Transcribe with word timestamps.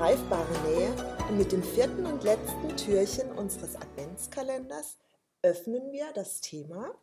greifbare 0.00 0.58
Nähe 0.66 1.18
und 1.28 1.36
mit 1.36 1.52
dem 1.52 1.62
vierten 1.62 2.06
und 2.06 2.24
letzten 2.24 2.74
Türchen 2.74 3.30
unseres 3.32 3.76
Adventskalenders 3.76 4.96
öffnen 5.42 5.92
wir 5.92 6.10
das 6.14 6.40
Thema 6.40 6.94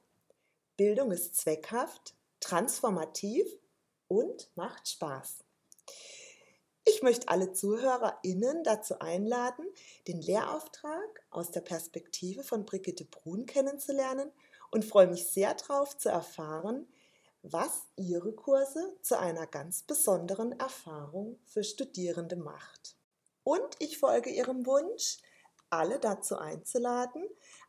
Bildung 0.78 1.12
ist 1.12 1.36
zweckhaft, 1.36 2.16
transformativ 2.40 3.46
und 4.08 4.50
macht 4.56 4.88
Spaß. 4.88 5.44
Ich 6.86 7.04
möchte 7.04 7.28
alle 7.28 7.54
ZuhörerInnen 7.54 8.64
dazu 8.64 8.98
einladen, 8.98 9.68
den 10.08 10.20
Lehrauftrag 10.20 11.24
aus 11.30 11.52
der 11.52 11.62
Perspektive 11.62 12.42
von 12.42 12.66
Brigitte 12.66 13.06
Brun 13.06 13.46
kennenzulernen 13.46 14.32
und 14.72 14.86
freue 14.86 15.06
mich 15.06 15.28
sehr 15.28 15.54
darauf 15.54 15.96
zu 16.00 16.10
erfahren, 16.10 16.88
was 17.44 17.88
ihre 17.96 18.34
Kurse 18.34 18.96
zu 19.02 19.18
einer 19.18 19.48
ganz 19.48 19.84
besonderen 19.84 20.60
Erfahrung 20.60 21.40
für 21.46 21.64
Studierende 21.64 22.36
macht. 22.36 22.96
Und 23.44 23.76
ich 23.80 23.98
folge 23.98 24.30
ihrem 24.30 24.66
Wunsch, 24.66 25.20
alle 25.70 26.00
dazu 26.00 26.38
einzuladen, 26.38 27.28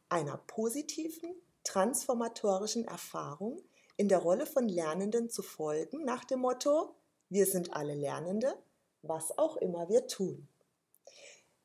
einer 0.09 0.39
positiven, 0.39 1.35
transformatorischen 1.65 2.87
Erfahrung 2.87 3.63
in 3.97 4.09
der 4.09 4.19
Rolle 4.19 4.47
von 4.47 4.69
Lernenden 4.69 5.29
zu 5.29 5.43
folgen, 5.43 6.05
nach 6.05 6.25
dem 6.25 6.41
Motto, 6.41 6.95
wir 7.29 7.47
sind 7.47 7.75
alle 7.75 7.95
Lernende, 7.95 8.57
was 9.03 9.37
auch 9.37 9.57
immer 9.57 9.89
wir 9.89 10.07
tun. 10.07 10.49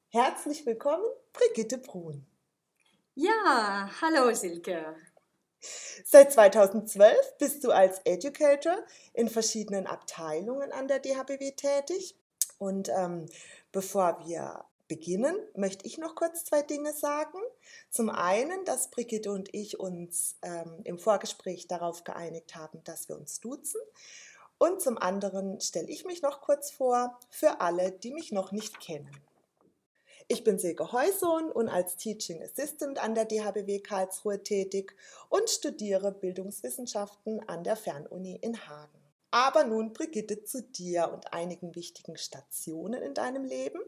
Herzlich 0.09 0.65
willkommen, 0.65 1.05
Brigitte 1.31 1.77
Brun. 1.77 2.25
Ja, 3.15 3.89
hallo 4.01 4.33
Silke. 4.33 4.95
Seit 6.05 6.33
2012 6.33 7.37
bist 7.37 7.63
du 7.63 7.71
als 7.71 7.99
Educator 8.03 8.77
in 9.13 9.29
verschiedenen 9.29 9.87
Abteilungen 9.87 10.71
an 10.71 10.87
der 10.87 10.99
DHBW 10.99 11.51
tätig. 11.51 12.15
Und 12.57 12.89
ähm, 12.89 13.27
bevor 13.71 14.25
wir 14.25 14.65
beginnen, 14.87 15.35
möchte 15.55 15.85
ich 15.85 15.97
noch 15.97 16.15
kurz 16.15 16.45
zwei 16.45 16.61
Dinge 16.61 16.93
sagen. 16.93 17.39
Zum 17.89 18.09
einen, 18.09 18.63
dass 18.65 18.91
Brigitte 18.91 19.31
und 19.31 19.53
ich 19.53 19.79
uns 19.79 20.35
ähm, 20.41 20.81
im 20.83 20.99
Vorgespräch 20.99 21.67
darauf 21.67 22.03
geeinigt 22.03 22.55
haben, 22.55 22.83
dass 22.83 23.09
wir 23.09 23.15
uns 23.15 23.39
duzen. 23.39 23.81
Und 24.57 24.81
zum 24.81 24.97
anderen 24.97 25.59
stelle 25.59 25.87
ich 25.87 26.05
mich 26.05 26.21
noch 26.21 26.41
kurz 26.41 26.71
vor 26.71 27.19
für 27.29 27.59
alle, 27.59 27.91
die 27.91 28.13
mich 28.13 28.31
noch 28.31 28.51
nicht 28.51 28.79
kennen. 28.79 29.11
Ich 30.29 30.43
bin 30.43 30.57
Silke 30.57 30.91
Heusohn 30.91 31.51
und 31.51 31.67
als 31.67 31.97
Teaching 31.97 32.41
Assistant 32.41 32.97
an 32.97 33.13
der 33.13 33.25
DHBW 33.25 33.79
Karlsruhe 33.79 34.41
tätig 34.41 34.95
und 35.29 35.49
studiere 35.49 36.13
Bildungswissenschaften 36.13 37.47
an 37.49 37.63
der 37.63 37.75
Fernuni 37.75 38.37
in 38.41 38.67
Hagen. 38.67 38.99
Aber 39.31 39.65
nun, 39.65 39.91
Brigitte, 39.91 40.43
zu 40.43 40.61
dir 40.61 41.11
und 41.11 41.33
einigen 41.33 41.75
wichtigen 41.75 42.17
Stationen 42.17 43.01
in 43.01 43.13
deinem 43.13 43.43
Leben. 43.43 43.81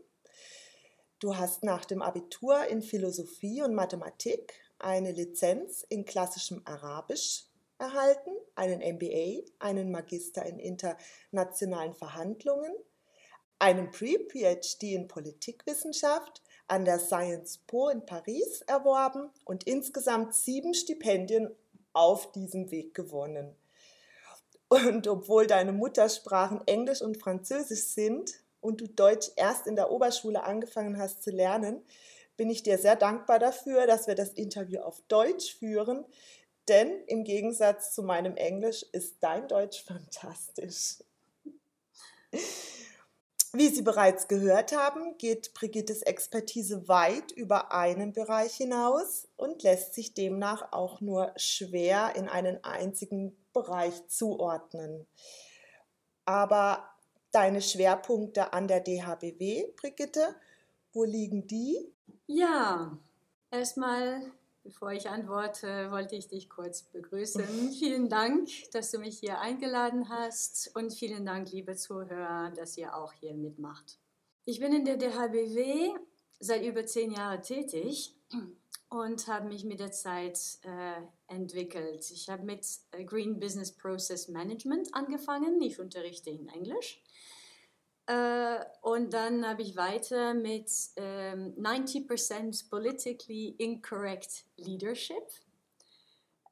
Du 1.19 1.37
hast 1.37 1.63
nach 1.63 1.85
dem 1.85 2.01
Abitur 2.01 2.65
in 2.65 2.81
Philosophie 2.81 3.61
und 3.61 3.73
Mathematik 3.73 4.53
eine 4.77 5.11
Lizenz 5.11 5.85
in 5.87 6.03
klassischem 6.03 6.61
Arabisch 6.65 7.45
erhalten, 7.77 8.31
einen 8.55 8.81
MBA, 8.81 9.43
einen 9.59 9.91
Magister 9.91 10.45
in 10.45 10.59
internationalen 10.59 11.93
Verhandlungen, 11.93 12.73
einen 13.59 13.91
Pre-PhD 13.91 14.83
in 14.93 15.07
Politikwissenschaft 15.07 16.41
an 16.67 16.85
der 16.85 16.99
Sciences 16.99 17.59
Po 17.59 17.89
in 17.89 18.05
Paris 18.05 18.61
erworben 18.61 19.29
und 19.45 19.65
insgesamt 19.65 20.33
sieben 20.33 20.73
Stipendien 20.73 21.51
auf 21.93 22.31
diesem 22.31 22.71
Weg 22.71 22.93
gewonnen. 22.93 23.55
Und 24.67 25.07
obwohl 25.07 25.47
deine 25.47 25.71
Muttersprachen 25.73 26.61
Englisch 26.65 27.01
und 27.01 27.17
Französisch 27.17 27.85
sind 27.85 28.31
und 28.61 28.81
du 28.81 28.87
Deutsch 28.87 29.29
erst 29.35 29.67
in 29.67 29.75
der 29.75 29.91
Oberschule 29.91 30.43
angefangen 30.43 30.97
hast 30.97 31.23
zu 31.23 31.29
lernen, 31.29 31.83
bin 32.35 32.49
ich 32.49 32.63
dir 32.63 32.77
sehr 32.77 32.95
dankbar 32.95 33.39
dafür, 33.39 33.87
dass 33.87 34.07
wir 34.07 34.15
das 34.15 34.29
Interview 34.29 34.81
auf 34.81 35.01
Deutsch 35.07 35.55
führen, 35.55 36.03
denn 36.67 37.03
im 37.05 37.23
Gegensatz 37.23 37.93
zu 37.93 38.01
meinem 38.01 38.35
Englisch 38.35 38.83
ist 38.91 39.17
dein 39.21 39.47
Deutsch 39.47 39.83
fantastisch. 39.85 40.97
Wie 43.57 43.69
Sie 43.69 43.83
bereits 43.83 44.27
gehört 44.27 44.75
haben, 44.75 45.17
geht 45.17 45.53
Brigittes 45.53 46.01
Expertise 46.01 46.89
weit 46.89 47.31
über 47.31 47.71
einen 47.71 48.11
Bereich 48.11 48.53
hinaus 48.55 49.29
und 49.37 49.63
lässt 49.63 49.93
sich 49.93 50.13
demnach 50.13 50.73
auch 50.73 50.99
nur 50.99 51.31
schwer 51.37 52.17
in 52.17 52.27
einen 52.27 52.61
einzigen 52.65 53.37
Bereich 53.53 54.07
zuordnen. 54.07 55.07
Aber 56.25 56.89
deine 57.31 57.61
Schwerpunkte 57.61 58.51
an 58.51 58.67
der 58.67 58.81
DHBW, 58.81 59.71
Brigitte, 59.77 60.35
wo 60.91 61.05
liegen 61.05 61.47
die? 61.47 61.93
Ja, 62.27 62.97
erstmal 63.51 64.33
Bevor 64.65 64.91
ich 64.91 65.07
antworte, 65.07 65.91
wollte 65.91 66.15
ich 66.15 66.27
dich 66.27 66.49
kurz 66.49 66.81
begrüßen. 66.81 67.71
vielen 67.79 68.09
Dank, 68.09 68.49
dass 68.71 68.89
du 68.89 68.97
mich 68.97 69.19
hier 69.19 69.39
eingeladen 69.39 70.09
hast 70.09 70.75
und 70.75 70.91
vielen 70.91 71.23
Dank, 71.23 71.51
liebe 71.51 71.75
Zuhörer, 71.75 72.49
dass 72.49 72.75
ihr 72.75 72.95
auch 72.97 73.13
hier 73.13 73.35
mitmacht. 73.35 73.99
Ich 74.43 74.59
bin 74.59 74.73
in 74.73 74.83
der 74.83 74.97
DHBW 74.97 75.93
seit 76.39 76.65
über 76.65 76.83
zehn 76.83 77.11
Jahren 77.11 77.43
tätig 77.43 78.15
und 78.89 79.27
habe 79.27 79.49
mich 79.49 79.65
mit 79.65 79.79
der 79.79 79.91
Zeit 79.91 80.39
äh, 80.63 81.01
entwickelt. 81.31 82.09
Ich 82.09 82.27
habe 82.27 82.41
mit 82.41 82.65
äh, 82.89 83.03
Green 83.03 83.39
Business 83.39 83.71
Process 83.71 84.29
Management 84.29 84.95
angefangen. 84.95 85.61
Ich 85.61 85.79
unterrichte 85.79 86.31
in 86.31 86.49
Englisch 86.49 87.03
äh, 88.07 88.63
und 88.81 89.13
dann 89.13 89.47
habe 89.47 89.61
ich 89.63 89.75
weiter 89.75 90.33
mit 90.33 90.71
ähm, 90.95 91.55
90% 91.57 92.69
Politically 92.69 93.55
Incorrect 93.57 94.45
Leadership. 94.57 95.27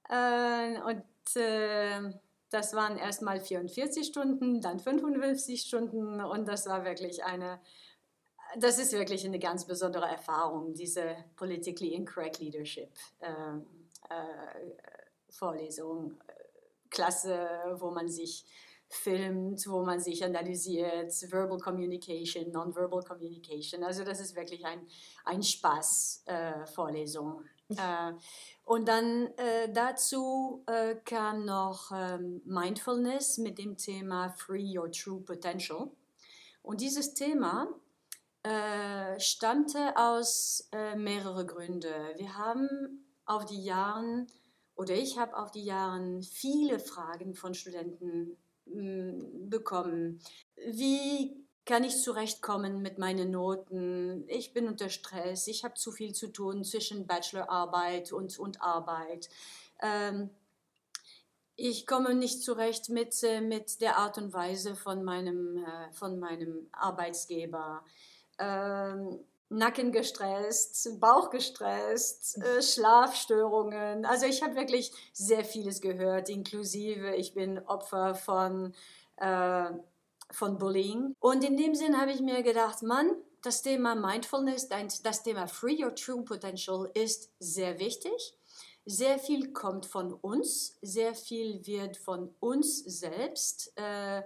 Äh, 0.10 0.82
und 0.82 1.04
äh, 1.36 2.14
das 2.50 2.74
waren 2.74 2.98
erstmal 2.98 3.40
44 3.40 4.06
Stunden, 4.06 4.62
dann 4.62 4.80
55 4.80 5.62
Stunden 5.62 6.22
und 6.22 6.48
das 6.48 6.68
war 6.68 6.86
wirklich 6.86 7.24
eine, 7.24 7.60
das 8.58 8.78
ist 8.78 8.94
wirklich 8.94 9.26
eine 9.26 9.40
ganz 9.40 9.66
besondere 9.66 10.08
Erfahrung, 10.08 10.74
diese 10.76 11.16
Politically 11.36 11.94
Incorrect 11.94 12.40
Leadership 12.40 12.92
äh, 13.20 13.56
äh, 14.10 14.76
Vorlesung, 15.30 16.14
äh, 16.28 16.34
Klasse, 16.90 17.48
wo 17.80 17.90
man 17.90 18.08
sich 18.08 18.46
filmt, 18.94 19.68
wo 19.68 19.84
man 19.84 20.00
sich 20.00 20.24
analysiert, 20.24 21.12
Verbal 21.32 21.60
Communication, 21.60 22.52
Non-Verbal 22.52 23.04
Communication. 23.04 23.84
Also 23.84 24.04
das 24.04 24.20
ist 24.20 24.36
wirklich 24.36 24.66
ein, 24.66 24.88
ein 25.26 25.44
Spaß, 25.44 26.24
äh, 26.28 26.64
äh, 27.70 28.14
und 28.66 28.88
dann 28.88 29.28
äh, 29.38 29.72
dazu 29.72 30.64
äh, 30.68 30.96
kam 31.04 31.46
noch 31.46 31.92
ähm, 31.94 32.42
Mindfulness 32.46 33.38
mit 33.38 33.58
dem 33.58 33.78
Thema 33.78 34.30
Free 34.30 34.78
Your 34.78 34.92
True 34.92 35.22
Potential. 35.22 35.92
Und 36.62 36.82
dieses 36.82 37.14
Thema 37.14 37.68
äh, 38.44 39.20
stammte 39.20 39.98
aus 39.98 40.70
äh, 40.72 40.96
mehreren 40.96 41.48
Gründen. 41.48 41.94
Wir 42.18 42.38
haben 42.38 43.06
auf 43.26 43.46
die 43.46 43.64
Jahren 43.64 44.28
oder 44.76 44.96
ich 44.96 45.18
habe 45.18 45.38
auf 45.38 45.52
die 45.52 45.64
Jahren 45.64 46.24
viele 46.24 46.80
Fragen 46.80 47.36
von 47.36 47.54
Studenten 47.54 48.38
bekommen. 49.50 50.20
Wie 50.56 51.44
kann 51.66 51.84
ich 51.84 52.02
zurechtkommen 52.02 52.82
mit 52.82 52.98
meinen 52.98 53.32
Noten? 53.32 54.26
Ich 54.28 54.54
bin 54.54 54.68
unter 54.68 54.90
Stress, 54.90 55.48
ich 55.48 55.64
habe 55.64 55.76
zu 55.76 55.92
viel 55.92 56.14
zu 56.14 56.28
tun 56.28 56.64
zwischen 56.64 57.08
Bachelorarbeit 57.08 58.12
und, 58.12 58.38
und 58.38 58.62
Arbeit. 58.62 59.30
Ähm, 59.82 60.30
ich 61.56 61.86
komme 61.86 62.16
nicht 62.16 62.42
zurecht 62.42 62.90
mit, 62.90 63.22
äh, 63.24 63.40
mit 63.40 63.80
der 63.80 63.98
Art 63.98 64.18
und 64.18 64.34
Weise 64.34 64.76
von 64.76 65.04
meinem, 65.04 65.64
äh, 65.64 65.92
von 65.92 66.20
meinem 66.20 66.68
Arbeitsgeber. 66.72 67.86
Ähm, 68.40 69.20
Nacken 69.54 69.92
gestresst, 69.92 71.00
Bauch 71.00 71.30
gestresst, 71.30 72.38
äh, 72.38 72.62
Schlafstörungen. 72.62 74.06
Also 74.06 74.26
ich 74.26 74.42
habe 74.44 74.56
wirklich 74.56 74.92
sehr 75.14 75.46
vieles 75.46 75.82
gehört, 75.82 76.30
inklusive 76.30 77.16
ich 77.16 77.34
bin 77.34 77.60
Opfer 77.60 78.16
von, 78.16 78.74
äh, 79.18 79.70
von 80.32 80.58
Bullying. 80.58 81.16
Und 81.20 81.44
in 81.44 81.58
dem 81.58 81.76
Sinn 81.76 82.00
habe 82.00 82.12
ich 82.12 82.22
mir 82.22 82.44
gedacht, 82.44 82.82
Mann, 82.82 83.12
das 83.44 83.62
Thema 83.62 83.94
Mindfulness, 83.94 84.70
das 85.04 85.24
Thema 85.24 85.48
Free 85.48 85.84
Your 85.84 85.94
True 85.96 86.24
Potential 86.24 86.90
ist 86.94 87.30
sehr 87.40 87.78
wichtig. 87.80 88.34
Sehr 88.86 89.18
viel 89.20 89.54
kommt 89.54 89.86
von 89.86 90.14
uns, 90.14 90.78
sehr 90.82 91.14
viel 91.16 91.66
wird 91.66 91.96
von 91.96 92.34
uns 92.40 92.80
selbst 92.80 93.72
äh, 93.76 94.24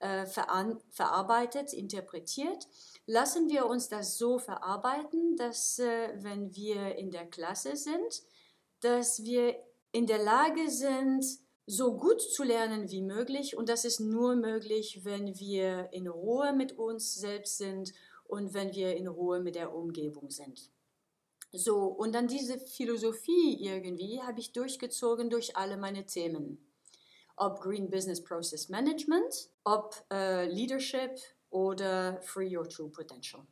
äh, 0.00 0.26
verarbeitet, 0.26 1.72
interpretiert 1.72 2.66
lassen 3.10 3.48
wir 3.48 3.66
uns 3.66 3.88
das 3.88 4.18
so 4.18 4.38
verarbeiten, 4.38 5.36
dass 5.36 5.78
äh, 5.78 6.10
wenn 6.22 6.54
wir 6.54 6.96
in 6.96 7.10
der 7.10 7.26
Klasse 7.26 7.76
sind, 7.76 8.22
dass 8.80 9.24
wir 9.24 9.56
in 9.92 10.06
der 10.06 10.22
Lage 10.22 10.70
sind, 10.70 11.24
so 11.66 11.96
gut 11.96 12.20
zu 12.20 12.44
lernen 12.44 12.90
wie 12.90 13.02
möglich. 13.02 13.56
Und 13.56 13.68
das 13.68 13.84
ist 13.84 14.00
nur 14.00 14.36
möglich, 14.36 15.04
wenn 15.04 15.38
wir 15.38 15.88
in 15.92 16.08
Ruhe 16.08 16.52
mit 16.52 16.78
uns 16.78 17.14
selbst 17.14 17.58
sind 17.58 17.92
und 18.24 18.54
wenn 18.54 18.74
wir 18.74 18.96
in 18.96 19.08
Ruhe 19.08 19.40
mit 19.40 19.56
der 19.56 19.74
Umgebung 19.74 20.30
sind. 20.30 20.70
So, 21.52 21.86
und 21.86 22.14
dann 22.14 22.28
diese 22.28 22.58
Philosophie 22.58 23.56
irgendwie 23.60 24.22
habe 24.22 24.38
ich 24.38 24.52
durchgezogen 24.52 25.30
durch 25.30 25.56
alle 25.56 25.76
meine 25.76 26.06
Themen. 26.06 26.64
Ob 27.40 27.62
Green 27.62 27.88
Business 27.88 28.22
Process 28.22 28.68
Management, 28.68 29.48
ob 29.64 30.04
äh, 30.12 30.44
Leadership 30.44 31.18
oder 31.48 32.20
Free 32.20 32.54
Your 32.54 32.68
True 32.68 32.90
Potential. 32.90 33.42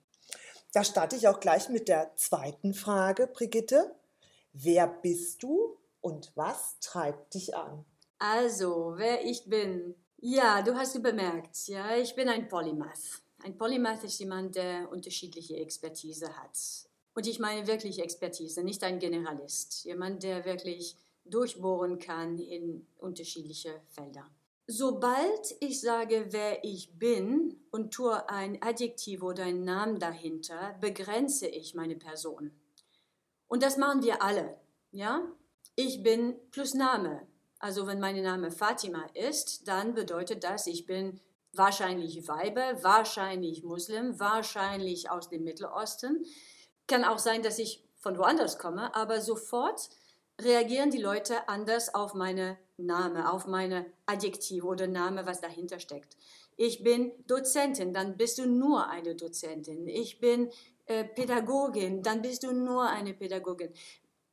Da 0.74 0.84
starte 0.84 1.16
ich 1.16 1.26
auch 1.26 1.40
gleich 1.40 1.70
mit 1.70 1.88
der 1.88 2.14
zweiten 2.14 2.74
Frage, 2.74 3.26
Brigitte. 3.26 3.96
Wer 4.52 4.88
bist 4.88 5.42
du 5.42 5.78
und 6.02 6.30
was 6.34 6.78
treibt 6.80 7.32
dich 7.32 7.56
an? 7.56 7.86
Also, 8.18 8.92
wer 8.96 9.24
ich 9.24 9.48
bin. 9.48 9.94
Ja, 10.18 10.60
du 10.60 10.74
hast 10.74 11.02
bemerkt, 11.02 11.68
ja, 11.68 11.96
ich 11.96 12.14
bin 12.14 12.28
ein 12.28 12.46
Polymath. 12.46 13.22
Ein 13.42 13.56
Polymath 13.56 14.04
ist 14.04 14.18
jemand, 14.18 14.56
der 14.56 14.90
unterschiedliche 14.90 15.56
Expertise 15.56 16.36
hat. 16.36 16.58
Und 17.14 17.26
ich 17.26 17.38
meine 17.38 17.66
wirklich 17.66 18.00
Expertise, 18.00 18.62
nicht 18.62 18.84
ein 18.84 18.98
Generalist. 18.98 19.84
Jemand, 19.84 20.24
der 20.24 20.44
wirklich 20.44 20.96
durchbohren 21.30 21.98
kann 21.98 22.38
in 22.38 22.86
unterschiedliche 22.98 23.80
Felder. 23.88 24.26
Sobald 24.66 25.56
ich 25.60 25.80
sage, 25.80 26.26
wer 26.30 26.62
ich 26.62 26.98
bin 26.98 27.58
und 27.70 27.92
tue 27.92 28.28
ein 28.28 28.62
Adjektiv 28.62 29.22
oder 29.22 29.44
einen 29.44 29.64
Namen 29.64 29.98
dahinter, 29.98 30.76
begrenze 30.80 31.46
ich 31.46 31.74
meine 31.74 31.96
Person. 31.96 32.52
Und 33.46 33.62
das 33.62 33.78
machen 33.78 34.02
wir 34.02 34.22
alle. 34.22 34.60
Ja? 34.92 35.22
Ich 35.74 36.02
bin 36.02 36.36
plus 36.50 36.74
Name. 36.74 37.26
Also 37.58 37.86
wenn 37.86 37.98
mein 37.98 38.22
Name 38.22 38.50
Fatima 38.50 39.06
ist, 39.14 39.66
dann 39.66 39.94
bedeutet 39.94 40.44
das, 40.44 40.66
ich 40.66 40.84
bin 40.84 41.18
wahrscheinlich 41.54 42.28
Weiber, 42.28 42.82
wahrscheinlich 42.82 43.62
Muslim, 43.64 44.20
wahrscheinlich 44.20 45.10
aus 45.10 45.28
dem 45.28 45.44
Mittelosten. 45.44 46.24
Kann 46.86 47.04
auch 47.04 47.18
sein, 47.18 47.42
dass 47.42 47.58
ich 47.58 47.82
von 47.96 48.18
woanders 48.18 48.58
komme, 48.58 48.94
aber 48.94 49.20
sofort 49.20 49.88
reagieren 50.40 50.90
die 50.90 50.98
Leute 50.98 51.48
anders 51.48 51.94
auf 51.94 52.14
meine 52.14 52.58
Name, 52.76 53.30
auf 53.32 53.46
meine 53.46 53.86
Adjektive 54.06 54.66
oder 54.66 54.86
Name, 54.86 55.26
was 55.26 55.40
dahinter 55.40 55.80
steckt. 55.80 56.16
Ich 56.56 56.82
bin 56.82 57.12
Dozentin, 57.26 57.92
dann 57.92 58.16
bist 58.16 58.38
du 58.38 58.46
nur 58.46 58.88
eine 58.88 59.14
Dozentin. 59.14 59.86
Ich 59.88 60.20
bin 60.20 60.50
äh, 60.86 61.04
Pädagogin, 61.04 62.02
dann 62.02 62.22
bist 62.22 62.42
du 62.42 62.52
nur 62.52 62.88
eine 62.88 63.14
Pädagogin. 63.14 63.72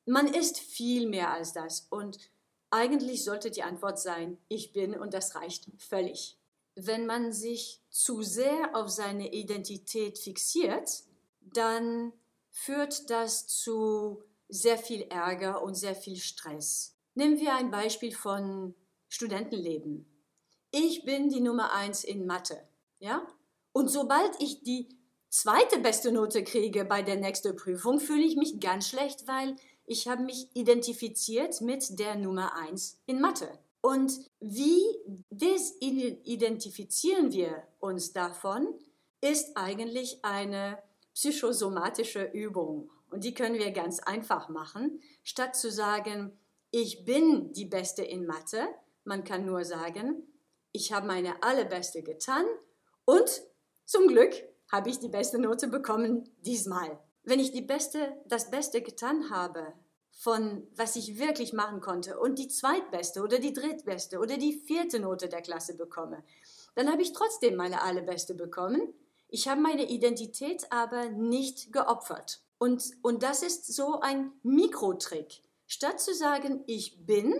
Man 0.05 0.27
ist 0.27 0.59
viel 0.59 1.07
mehr 1.07 1.31
als 1.31 1.53
das 1.53 1.87
und 1.89 2.17
eigentlich 2.69 3.23
sollte 3.23 3.51
die 3.51 3.63
Antwort 3.63 3.99
sein, 3.99 4.37
ich 4.47 4.73
bin 4.73 4.95
und 4.95 5.13
das 5.13 5.35
reicht 5.35 5.67
völlig. 5.77 6.37
Wenn 6.75 7.05
man 7.05 7.31
sich 7.31 7.81
zu 7.89 8.21
sehr 8.21 8.75
auf 8.75 8.89
seine 8.89 9.31
Identität 9.31 10.17
fixiert, 10.17 11.03
dann 11.41 12.11
führt 12.51 13.09
das 13.09 13.47
zu 13.47 14.23
sehr 14.49 14.77
viel 14.77 15.03
Ärger 15.03 15.63
und 15.63 15.75
sehr 15.75 15.95
viel 15.95 16.17
Stress. 16.17 16.97
Nehmen 17.13 17.39
wir 17.39 17.55
ein 17.55 17.71
Beispiel 17.71 18.13
von 18.13 18.75
Studentenleben. 19.07 20.05
Ich 20.71 21.05
bin 21.05 21.29
die 21.29 21.41
Nummer 21.41 21.73
eins 21.73 22.03
in 22.03 22.25
Mathe, 22.25 22.67
ja? 22.99 23.25
Und 23.71 23.89
sobald 23.89 24.41
ich 24.41 24.63
die 24.63 24.89
zweite 25.29 25.79
beste 25.79 26.11
Note 26.11 26.43
kriege 26.43 26.85
bei 26.85 27.01
der 27.01 27.15
nächsten 27.15 27.55
Prüfung, 27.55 27.99
fühle 27.99 28.23
ich 28.23 28.35
mich 28.35 28.59
ganz 28.59 28.89
schlecht, 28.89 29.27
weil 29.27 29.55
ich 29.85 30.07
habe 30.07 30.23
mich 30.23 30.49
identifiziert 30.53 31.61
mit 31.61 31.99
der 31.99 32.15
Nummer 32.15 32.55
eins 32.55 33.01
in 33.05 33.21
Mathe. 33.21 33.47
Und 33.81 34.19
wie 34.39 34.83
desidentifizieren 35.29 37.31
wir 37.31 37.67
uns 37.79 38.13
davon, 38.13 38.67
ist 39.21 39.55
eigentlich 39.55 40.23
eine 40.23 40.79
psychosomatische 41.13 42.23
Übung. 42.23 42.89
Und 43.15 43.23
die 43.23 43.33
können 43.33 43.57
wir 43.57 43.71
ganz 43.71 44.01
einfach 44.01 44.49
machen. 44.49 45.01
Statt 45.23 45.55
zu 45.55 45.71
sagen, 45.71 46.37
ich 46.69 47.05
bin 47.05 47.53
die 47.53 47.63
Beste 47.63 48.03
in 48.03 48.25
Mathe, 48.25 48.67
man 49.05 49.23
kann 49.23 49.45
nur 49.45 49.63
sagen, 49.63 50.27
ich 50.73 50.91
habe 50.91 51.07
meine 51.07 51.41
allerbeste 51.41 52.03
getan 52.03 52.43
und 53.05 53.41
zum 53.85 54.09
Glück 54.09 54.33
habe 54.69 54.89
ich 54.89 54.99
die 54.99 55.07
beste 55.07 55.39
Note 55.39 55.69
bekommen 55.69 56.29
diesmal. 56.39 56.99
Wenn 57.23 57.39
ich 57.39 57.53
die 57.53 57.61
beste, 57.61 58.21
das 58.25 58.51
Beste 58.51 58.81
getan 58.81 59.29
habe 59.29 59.71
von 60.11 60.67
was 60.75 60.97
ich 60.97 61.17
wirklich 61.17 61.53
machen 61.53 61.79
konnte 61.79 62.19
und 62.19 62.37
die 62.37 62.49
zweitbeste 62.49 63.21
oder 63.21 63.39
die 63.39 63.53
drittbeste 63.53 64.19
oder 64.19 64.35
die 64.35 64.59
vierte 64.59 64.99
Note 64.99 65.29
der 65.29 65.41
Klasse 65.41 65.77
bekomme, 65.77 66.21
dann 66.75 66.91
habe 66.91 67.01
ich 67.01 67.13
trotzdem 67.13 67.55
meine 67.55 67.81
allerbeste 67.81 68.35
bekommen. 68.35 68.93
Ich 69.29 69.47
habe 69.47 69.61
meine 69.61 69.89
Identität 69.89 70.69
aber 70.69 71.07
nicht 71.11 71.71
geopfert. 71.71 72.44
Und, 72.57 72.91
und 73.01 73.23
das 73.23 73.43
ist 73.43 73.73
so 73.73 73.99
ein 73.99 74.31
Mikrotrick. 74.43 75.41
Statt 75.67 75.99
zu 75.99 76.13
sagen, 76.13 76.63
ich 76.67 77.05
bin, 77.05 77.39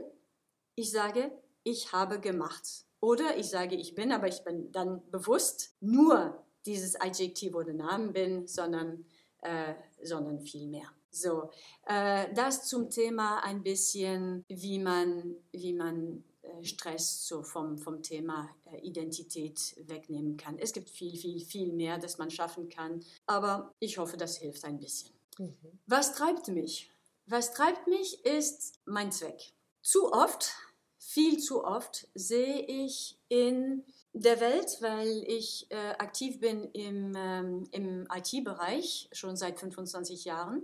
ich 0.76 0.92
sage, 0.92 1.32
ich 1.64 1.92
habe 1.92 2.20
gemacht. 2.20 2.86
Oder 3.00 3.38
ich 3.38 3.50
sage, 3.50 3.76
ich 3.76 3.96
bin, 3.96 4.12
aber 4.12 4.28
ich 4.28 4.44
bin 4.44 4.72
dann 4.72 5.02
bewusst 5.12 5.76
nur 5.80 6.44
dieses 6.66 7.00
Adjektiv 7.00 7.54
oder 7.54 7.74
Namen 7.74 8.14
bin, 8.14 8.48
sondern, 8.48 9.06
äh, 9.42 9.76
sondern 10.02 10.40
viel 10.40 10.68
mehr. 10.68 10.90
So, 11.12 11.50
äh, 11.86 12.34
das 12.34 12.68
zum 12.68 12.90
Thema 12.90 13.40
ein 13.44 13.64
bisschen, 13.64 14.44
wie 14.50 14.80
man, 14.80 15.36
wie 15.52 15.74
man 15.74 16.24
Stress 16.64 17.28
so 17.28 17.44
vom, 17.44 17.78
vom 17.78 18.02
Thema 18.02 18.50
äh, 18.66 18.80
Identität 18.80 19.76
wegnehmen 19.88 20.38
kann. 20.38 20.58
Es 20.58 20.74
gibt 20.74 20.90
viel, 20.90 21.18
viel, 21.18 21.40
viel 21.40 21.72
mehr, 21.74 21.98
das 21.98 22.18
man 22.18 22.32
schaffen 22.32 22.70
kann, 22.70 23.04
aber 23.26 23.74
ich 23.80 23.98
hoffe, 23.98 24.18
das 24.18 24.38
hilft 24.38 24.64
ein 24.66 24.80
bisschen. 24.80 25.12
Mhm. 25.38 25.56
Was 25.88 26.14
treibt 26.16 26.48
mich? 26.48 26.92
Was 27.28 27.54
treibt 27.54 27.88
mich 27.88 28.24
ist 28.26 28.80
mein 28.86 29.12
Zweck. 29.12 29.54
Zu 29.82 30.12
oft, 30.12 30.54
viel 30.98 31.40
zu 31.40 31.64
oft 31.64 32.08
sehe 32.14 32.66
ich 32.66 33.18
in 33.30 33.84
der 34.14 34.40
Welt, 34.40 34.78
weil 34.82 35.24
ich 35.28 35.68
äh, 35.70 35.92
aktiv 35.98 36.40
bin 36.40 36.64
im, 36.72 37.14
ähm, 37.16 37.68
im 37.72 38.08
IT-Bereich 38.14 39.10
schon 39.12 39.36
seit 39.36 39.60
25 39.60 40.26
Jahren, 40.26 40.64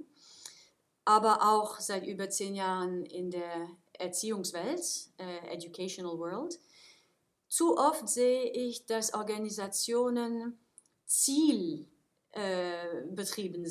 aber 1.05 1.41
auch 1.41 1.79
seit 1.79 2.05
über 2.05 2.29
zehn 2.29 2.55
Jahren 2.55 3.05
in 3.05 3.29
der 3.29 3.69
Erziehungswelt, 4.01 4.83
äh, 5.17 5.53
Educational 5.53 6.17
World. 6.17 6.59
Zu 7.47 7.77
oft 7.77 8.09
sehe 8.09 8.51
ich, 8.51 8.85
dass 8.85 9.13
Organisationen 9.13 10.57
zielgetrieben 11.05 13.65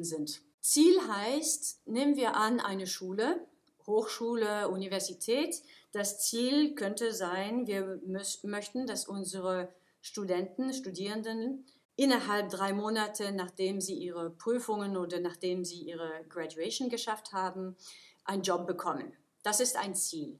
äh, 0.00 0.04
sind. 0.04 0.40
Ziel 0.60 1.00
heißt, 1.08 1.86
nehmen 1.86 2.16
wir 2.16 2.36
an, 2.36 2.60
eine 2.60 2.86
Schule, 2.86 3.46
Hochschule, 3.86 4.68
Universität. 4.68 5.62
Das 5.92 6.20
Ziel 6.20 6.74
könnte 6.74 7.14
sein, 7.14 7.66
wir 7.66 7.98
möchten, 8.42 8.86
dass 8.86 9.08
unsere 9.08 9.72
Studenten, 10.02 10.74
Studierenden 10.74 11.64
innerhalb 11.96 12.50
drei 12.50 12.72
Monate, 12.72 13.32
nachdem 13.32 13.80
sie 13.80 13.94
ihre 13.94 14.30
Prüfungen 14.30 14.96
oder 14.96 15.20
nachdem 15.20 15.64
sie 15.64 15.82
ihre 15.82 16.24
Graduation 16.28 16.90
geschafft 16.90 17.32
haben, 17.32 17.76
einen 18.24 18.42
Job 18.42 18.66
bekommen. 18.66 19.12
Das 19.48 19.60
ist 19.60 19.76
ein 19.76 19.94
Ziel. 19.94 20.38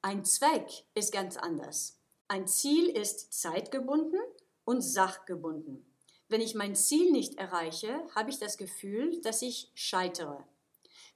Ein 0.00 0.24
Zweck 0.24 0.86
ist 0.94 1.12
ganz 1.12 1.36
anders. 1.36 1.98
Ein 2.28 2.48
Ziel 2.48 2.88
ist 2.88 3.30
zeitgebunden 3.30 4.22
und 4.64 4.80
sachgebunden. 4.80 5.84
Wenn 6.30 6.40
ich 6.40 6.54
mein 6.54 6.74
Ziel 6.74 7.12
nicht 7.12 7.34
erreiche, 7.34 8.00
habe 8.14 8.30
ich 8.30 8.38
das 8.38 8.56
Gefühl, 8.56 9.20
dass 9.20 9.42
ich 9.42 9.70
scheitere. 9.74 10.42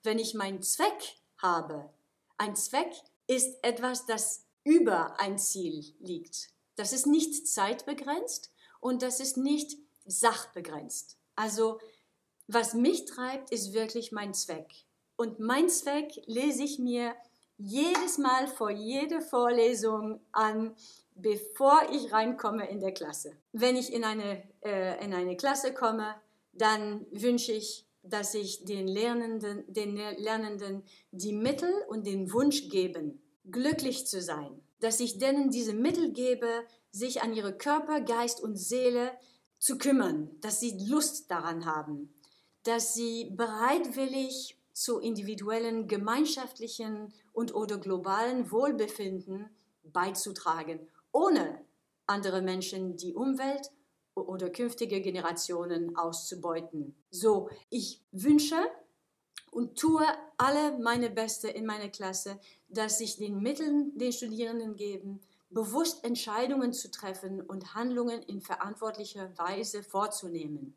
Wenn 0.03 0.19
ich 0.19 0.35
meinen 0.35 0.61
Zweck 0.61 1.15
habe, 1.39 1.89
ein 2.37 2.55
Zweck 2.55 2.93
ist 3.27 3.65
etwas, 3.65 4.05
das 4.05 4.45
über 4.63 5.19
ein 5.19 5.39
Ziel 5.39 5.95
liegt. 6.01 6.51
Das 6.77 6.93
ist 6.93 7.07
nicht 7.07 7.49
zeitbegrenzt 7.49 8.53
und 8.79 9.01
das 9.01 9.21
ist 9.21 9.39
nicht 9.39 9.79
sachbegrenzt. 10.05 11.17
Also 11.35 11.81
was 12.47 12.75
mich 12.75 13.07
treibt, 13.07 13.51
ist 13.53 13.73
wirklich 13.73 14.13
mein 14.13 14.35
Zweck. 14.35 14.85
Und 15.23 15.39
mein 15.39 15.69
Zweck 15.69 16.21
lese 16.27 16.65
ich 16.65 16.81
mir 16.81 17.15
jedes 17.57 18.19
Mal 18.19 18.49
vor 18.49 18.73
jeder 18.73 19.21
Vorlesung 19.21 20.19
an, 20.33 20.75
bevor 21.15 21.81
ich 21.93 22.13
reinkomme 22.13 22.69
in 22.69 22.81
der 22.81 22.91
Klasse. 22.91 23.37
Wenn 23.53 23.77
ich 23.77 23.93
in 23.93 24.03
eine, 24.03 24.43
äh, 24.65 25.01
in 25.05 25.15
eine 25.15 25.37
Klasse 25.37 25.73
komme, 25.75 26.17
dann 26.53 27.07
wünsche 27.13 27.53
ich, 27.53 27.87
dass 28.03 28.35
ich 28.35 28.65
den 28.65 28.89
Lernenden, 28.89 29.63
den 29.73 29.95
Lernenden 29.95 30.83
die 31.13 31.33
Mittel 31.33 31.73
und 31.89 32.05
den 32.05 32.33
Wunsch 32.33 32.69
geben, 32.69 33.23
glücklich 33.49 34.09
zu 34.09 34.21
sein. 34.21 34.61
Dass 34.81 34.99
ich 34.99 35.21
denen 35.21 35.53
diese 35.53 35.73
Mittel 35.73 36.11
gebe, 36.11 36.65
sich 36.91 37.23
an 37.23 37.33
ihre 37.33 37.57
Körper, 37.57 38.01
Geist 38.01 38.43
und 38.43 38.57
Seele 38.57 39.13
zu 39.61 39.79
kümmern, 39.79 40.33
dass 40.41 40.59
sie 40.59 40.77
Lust 40.89 41.31
daran 41.31 41.65
haben, 41.65 42.13
dass 42.65 42.95
sie 42.95 43.31
bereitwillig 43.37 44.59
zu 44.73 44.99
individuellen, 45.01 45.87
gemeinschaftlichen 45.87 47.13
und 47.33 47.55
oder 47.55 47.79
globalen 47.79 48.51
Wohlbefinden 48.51 49.51
beizutragen 49.85 50.81
ohne 51.13 51.65
andere 52.07 52.43
Menschen 52.43 52.97
die 52.97 53.15
Umwelt 53.15 53.71
oder 54.15 54.51
künftige 54.51 55.01
Generationen 55.01 55.97
auszubeuten. 55.97 56.95
So, 57.11 57.51
ich 57.71 58.03
wünsche 58.11 58.61
und 59.51 59.79
tue 59.79 60.05
alle 60.39 60.79
meine 60.79 61.11
Beste 61.11 61.49
in 61.49 61.67
meiner 61.67 61.89
Klasse, 61.89 62.41
dass 62.69 63.01
ich 63.01 63.17
den 63.17 63.41
Mitteln 63.41 63.97
den 63.97 64.13
Studierenden 64.13 64.77
geben, 64.77 65.21
bewusst 65.51 66.05
Entscheidungen 66.05 66.73
zu 66.73 66.91
treffen 66.91 67.43
und 67.43 67.75
Handlungen 67.75 68.23
in 68.23 68.41
verantwortlicher 68.41 69.37
Weise 69.39 69.83
vorzunehmen 69.83 70.75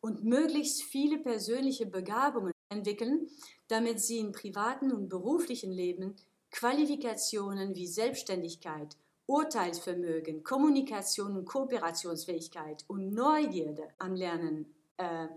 und 0.00 0.24
möglichst 0.24 0.82
viele 0.82 1.18
persönliche 1.18 1.86
Begabungen 1.86 2.51
entwickeln, 2.72 3.28
damit 3.68 4.00
sie 4.00 4.18
im 4.18 4.32
privaten 4.32 4.92
und 4.92 5.08
beruflichen 5.08 5.70
Leben 5.70 6.16
Qualifikationen 6.50 7.74
wie 7.74 7.86
Selbstständigkeit, 7.86 8.96
Urteilsvermögen, 9.26 10.42
Kommunikation 10.42 11.36
und 11.36 11.46
Kooperationsfähigkeit 11.46 12.84
und 12.88 13.12
Neugierde 13.14 13.88
am 13.98 14.14
Lernen 14.14 14.66
äh, 14.98 15.28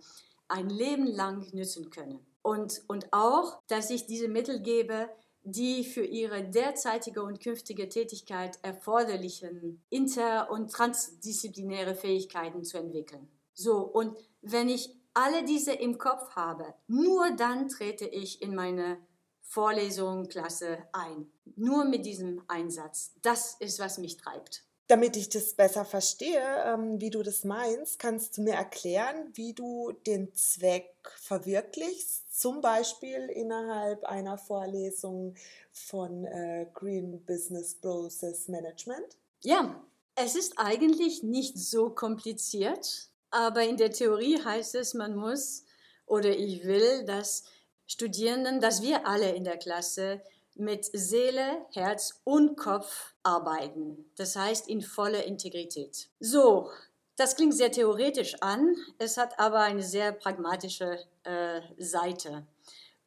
ein 0.48 0.70
Leben 0.70 1.08
lang 1.08 1.48
nützen 1.54 1.90
können. 1.90 2.20
Und, 2.42 2.84
und 2.88 3.08
auch, 3.12 3.62
dass 3.68 3.90
ich 3.90 4.06
diese 4.06 4.28
Mittel 4.28 4.60
gebe, 4.62 5.10
die 5.44 5.84
für 5.84 6.04
ihre 6.04 6.44
derzeitige 6.44 7.24
und 7.24 7.40
künftige 7.40 7.88
Tätigkeit 7.88 8.58
erforderlichen 8.64 9.82
inter- 9.90 10.50
und 10.52 10.72
transdisziplinäre 10.72 11.96
Fähigkeiten 11.96 12.64
zu 12.64 12.78
entwickeln. 12.78 13.28
So, 13.54 13.78
und 13.78 14.18
wenn 14.42 14.70
ich 14.70 14.90
alle 15.16 15.44
diese 15.44 15.74
im 15.74 15.98
Kopf 15.98 16.36
habe, 16.36 16.76
nur 16.88 17.32
dann 17.32 17.68
trete 17.68 18.06
ich 18.06 18.42
in 18.42 18.54
meine 18.54 18.98
Vorlesung, 19.42 20.28
Klasse 20.28 20.78
ein. 20.92 21.32
Nur 21.56 21.86
mit 21.86 22.06
diesem 22.06 22.44
Einsatz. 22.48 23.14
Das 23.22 23.56
ist, 23.60 23.80
was 23.80 23.98
mich 23.98 24.18
treibt. 24.18 24.64
Damit 24.88 25.16
ich 25.16 25.30
das 25.30 25.54
besser 25.54 25.84
verstehe, 25.84 26.64
ähm, 26.66 27.02
wie 27.02 27.10
du 27.10 27.24
das 27.24 27.44
meinst, 27.44 27.98
kannst 27.98 28.38
du 28.38 28.44
mir 28.44 28.54
erklären, 28.54 29.32
wie 29.34 29.54
du 29.54 29.94
den 30.06 30.36
Zweck 30.36 30.94
verwirklichst, 31.16 32.40
zum 32.40 32.62
Beispiel 32.62 33.30
innerhalb 33.34 34.04
einer 34.04 34.38
Vorlesung 34.38 35.36
von 35.72 36.26
äh, 36.26 36.68
Green 36.74 37.24
Business 37.26 37.74
Process 37.76 38.48
Management? 38.48 39.18
Ja, 39.42 39.84
es 40.16 40.36
ist 40.36 40.54
eigentlich 40.58 41.24
nicht 41.24 41.58
so 41.58 41.90
kompliziert, 41.90 43.10
aber 43.36 43.64
in 43.64 43.78
der 43.78 43.92
Theorie 43.92 44.42
heißt 44.42 44.76
es, 44.76 44.94
man 44.94 45.16
muss 45.16 45.66
oder 46.06 46.30
ich 46.30 46.66
will, 46.66 47.04
dass 47.06 47.44
Studierenden, 47.86 48.62
dass 48.62 48.82
wir 48.82 49.06
alle 49.06 49.32
in 49.34 49.44
der 49.44 49.58
Klasse 49.58 50.22
mit 50.56 50.86
Seele, 50.86 51.66
Herz 51.74 52.22
und 52.24 52.56
Kopf 52.56 53.14
arbeiten. 53.24 54.10
Das 54.16 54.36
heißt 54.36 54.70
in 54.70 54.82
voller 54.82 55.26
Integrität. 55.26 56.08
So, 56.20 56.70
das 57.18 57.36
klingt 57.36 57.54
sehr 57.54 57.72
theoretisch 57.72 58.36
an, 58.42 58.76
es 58.98 59.18
hat 59.18 59.40
aber 59.40 59.60
eine 59.60 59.84
sehr 59.84 60.14
pragmatische 60.14 61.00
äh, 61.24 61.62
Seite. 61.78 62.48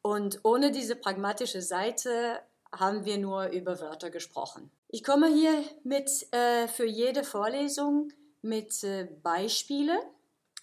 Und 0.01 0.39
ohne 0.43 0.71
diese 0.71 0.95
pragmatische 0.95 1.61
Seite 1.61 2.39
haben 2.71 3.03
wir 3.05 3.17
nur 3.17 3.47
über 3.47 3.79
Wörter 3.79 4.11
gesprochen. 4.11 4.71
Ich 4.89 5.03
komme 5.03 5.27
hier 5.27 5.63
mit 5.83 6.09
äh, 6.31 6.67
für 6.67 6.85
jede 6.85 7.23
Vorlesung 7.23 8.11
mit 8.41 8.83
äh, 8.83 9.07
Beispiele, 9.21 9.99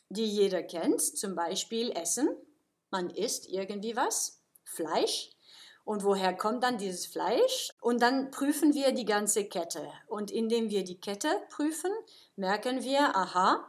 die 0.08 0.26
jeder 0.26 0.62
kennt, 0.62 1.00
zum 1.00 1.34
Beispiel 1.34 1.90
Essen. 1.92 2.28
Man 2.90 3.10
isst 3.10 3.48
irgendwie 3.48 3.96
was, 3.96 4.40
Fleisch. 4.64 5.30
Und 5.84 6.02
woher 6.02 6.36
kommt 6.36 6.64
dann 6.64 6.78
dieses 6.78 7.06
Fleisch? 7.06 7.70
Und 7.80 8.02
dann 8.02 8.30
prüfen 8.32 8.74
wir 8.74 8.92
die 8.92 9.04
ganze 9.04 9.44
Kette. 9.44 9.88
Und 10.08 10.32
indem 10.32 10.68
wir 10.68 10.82
die 10.82 11.00
Kette 11.00 11.28
prüfen, 11.48 11.92
merken 12.34 12.82
wir, 12.82 13.16
aha, 13.16 13.64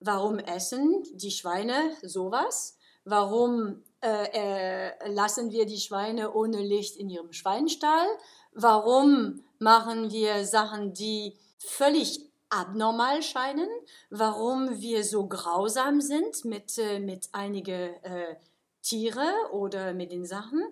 warum 0.00 0.38
essen 0.38 1.04
die 1.12 1.30
Schweine 1.30 1.96
sowas? 2.02 2.76
Warum 3.04 3.84
äh, 4.02 4.88
äh, 4.90 5.08
lassen 5.08 5.52
wir 5.52 5.66
die 5.66 5.78
Schweine 5.78 6.32
ohne 6.32 6.60
Licht 6.60 6.96
in 6.96 7.08
ihrem 7.08 7.32
Schweinstall? 7.32 8.06
Warum 8.52 9.44
machen 9.58 10.10
wir 10.10 10.44
Sachen, 10.46 10.92
die 10.92 11.38
völlig 11.58 12.20
abnormal 12.54 13.22
scheinen? 13.22 13.68
Warum 14.10 14.80
wir 14.80 15.04
so 15.04 15.26
grausam 15.26 16.00
sind 16.00 16.44
mit, 16.44 16.78
äh, 16.78 17.00
mit 17.00 17.28
einigen 17.32 17.94
äh, 18.02 18.36
Tiere 18.82 19.32
oder 19.52 19.92
mit 19.92 20.12
den 20.12 20.24
Sachen? 20.24 20.62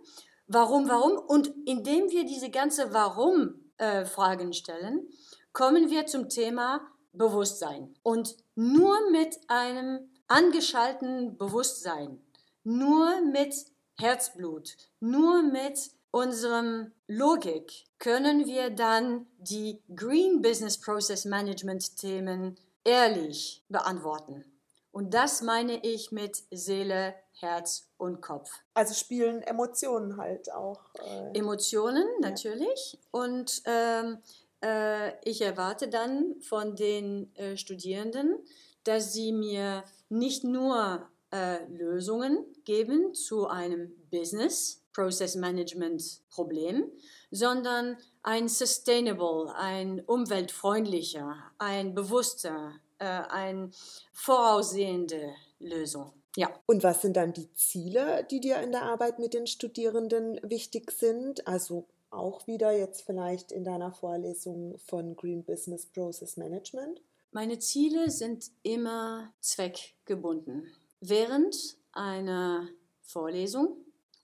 Warum, 0.46 0.88
warum? 0.88 1.18
Und 1.18 1.52
indem 1.66 2.10
wir 2.10 2.24
diese 2.24 2.50
ganze 2.50 2.92
Warum-Fragen 2.92 4.50
äh, 4.50 4.54
stellen, 4.54 5.08
kommen 5.52 5.90
wir 5.90 6.06
zum 6.06 6.28
Thema 6.28 6.80
Bewusstsein. 7.12 7.94
Und 8.02 8.36
nur 8.54 9.10
mit 9.10 9.38
einem 9.48 10.10
angeschalteten 10.28 11.36
Bewusstsein, 11.36 12.20
nur 12.64 13.20
mit 13.20 13.54
Herzblut, 13.98 14.76
nur 15.00 15.42
mit 15.42 15.90
unserem 16.12 16.92
Logik 17.08 17.86
können 17.98 18.46
wir 18.46 18.70
dann 18.70 19.26
die 19.38 19.82
Green 19.96 20.40
Business 20.40 20.78
Process 20.78 21.24
Management 21.24 21.96
Themen 21.96 22.56
ehrlich 22.84 23.64
beantworten. 23.68 24.44
Und 24.92 25.14
das 25.14 25.40
meine 25.40 25.84
ich 25.84 26.12
mit 26.12 26.42
Seele, 26.50 27.14
Herz 27.40 27.88
und 27.96 28.20
Kopf. 28.20 28.50
Also 28.74 28.94
spielen 28.94 29.42
Emotionen 29.42 30.18
halt 30.18 30.52
auch. 30.52 30.80
Äh, 31.02 31.38
Emotionen 31.38 32.06
natürlich. 32.20 32.92
Ja. 32.92 32.98
Und 33.10 33.62
ähm, 33.64 34.18
äh, 34.62 35.12
ich 35.28 35.40
erwarte 35.40 35.88
dann 35.88 36.36
von 36.42 36.76
den 36.76 37.34
äh, 37.36 37.56
Studierenden, 37.56 38.38
dass 38.84 39.14
sie 39.14 39.32
mir 39.32 39.82
nicht 40.10 40.44
nur 40.44 41.08
äh, 41.32 41.64
Lösungen 41.68 42.44
geben 42.64 43.14
zu 43.14 43.48
einem 43.48 43.94
Business 44.10 44.81
Process 44.92 45.34
Management 45.36 46.22
Problem, 46.30 46.90
sondern 47.30 47.96
ein 48.22 48.48
sustainable, 48.48 49.54
ein 49.54 50.00
umweltfreundlicher, 50.00 51.36
ein 51.58 51.94
bewusster, 51.94 52.74
äh, 52.98 53.04
ein 53.04 53.72
voraussehende 54.12 55.34
Lösung. 55.58 56.12
Ja. 56.36 56.50
Und 56.66 56.82
was 56.82 57.02
sind 57.02 57.16
dann 57.16 57.32
die 57.32 57.52
Ziele, 57.54 58.26
die 58.30 58.40
dir 58.40 58.60
in 58.60 58.72
der 58.72 58.82
Arbeit 58.82 59.18
mit 59.18 59.34
den 59.34 59.46
Studierenden 59.46 60.40
wichtig 60.42 60.90
sind? 60.90 61.46
Also 61.46 61.86
auch 62.10 62.46
wieder 62.46 62.72
jetzt 62.72 63.02
vielleicht 63.02 63.52
in 63.52 63.64
deiner 63.64 63.92
Vorlesung 63.92 64.78
von 64.78 65.16
Green 65.16 65.44
Business 65.44 65.86
Process 65.86 66.36
Management? 66.36 67.02
Meine 67.32 67.58
Ziele 67.58 68.10
sind 68.10 68.50
immer 68.62 69.32
zweckgebunden. 69.40 70.70
Während 71.00 71.56
einer 71.92 72.68
Vorlesung 73.02 73.76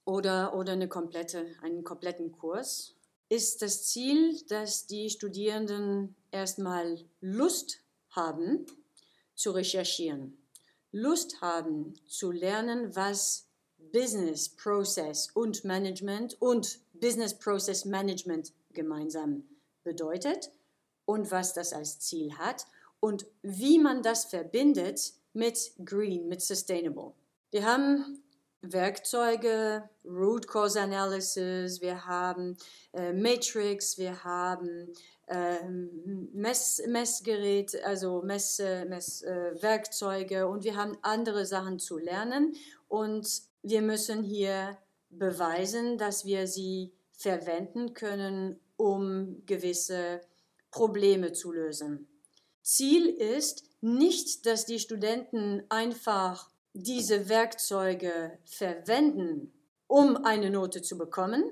oder, 0.09 0.55
oder 0.55 0.73
eine 0.73 0.89
komplette, 0.89 1.45
einen 1.61 1.85
kompletten 1.85 2.33
Kurs 2.33 2.95
ist 3.29 3.61
das 3.61 3.85
Ziel, 3.85 4.41
dass 4.49 4.87
die 4.87 5.11
Studierenden 5.11 6.17
erstmal 6.31 7.05
Lust 7.21 7.81
haben 8.11 8.65
zu 9.35 9.51
recherchieren 9.51 10.39
Lust 10.93 11.43
haben 11.43 11.95
zu 12.07 12.31
lernen, 12.31 12.97
was 12.97 13.47
Business 13.93 14.49
Process 14.49 15.31
und 15.35 15.63
Management 15.65 16.41
und 16.41 16.81
Business 16.95 17.39
Process 17.39 17.85
Management 17.85 18.55
gemeinsam 18.73 19.45
bedeutet 19.85 20.51
und 21.05 21.31
was 21.31 21.53
das 21.53 21.75
als 21.75 22.01
Ziel 22.01 22.33
hat 22.39 22.67
und 23.01 23.27
wie 23.43 23.79
man 23.79 24.03
das 24.03 24.25
verbindet 24.25 25.13
mit 25.35 25.73
Green, 25.85 26.27
mit 26.27 26.41
Sustainable. 26.41 27.13
Wir 27.51 27.67
haben 27.67 28.23
Werkzeuge, 28.63 29.89
Root 30.05 30.49
Cause 30.49 30.81
Analysis, 30.81 31.81
wir 31.81 32.07
haben 32.07 32.57
äh, 32.93 33.13
Matrix, 33.13 33.99
wir 33.99 34.25
haben 34.25 34.93
ähm, 35.29 36.29
Mess, 36.33 36.83
Messgerät, 36.87 37.81
also 37.85 38.23
Messwerkzeuge 38.23 40.35
Mess, 40.35 40.43
äh, 40.43 40.45
und 40.45 40.65
wir 40.65 40.77
haben 40.77 40.99
andere 41.03 41.47
Sachen 41.47 41.79
zu 41.79 41.99
lernen 41.99 42.55
und 42.89 43.43
wir 43.63 43.83
müssen 43.83 44.23
hier 44.23 44.79
beweisen, 45.11 45.99
dass 45.99 46.25
wir 46.25 46.47
sie 46.47 46.93
verwenden 47.13 47.95
können, 47.95 48.61
um 48.77 49.43
gewisse 49.47 50.21
Probleme 50.71 51.33
zu 51.33 51.53
lösen. 51.53 52.09
Ziel 52.63 53.09
ist 53.09 53.65
nicht, 53.81 54.47
dass 54.47 54.67
die 54.67 54.79
Studenten 54.79 55.63
einfach 55.69 56.51
diese 56.83 57.29
Werkzeuge 57.29 58.39
verwenden, 58.45 59.53
um 59.87 60.17
eine 60.25 60.51
Note 60.51 60.83
zu 60.83 60.97
bekommen, 60.97 61.45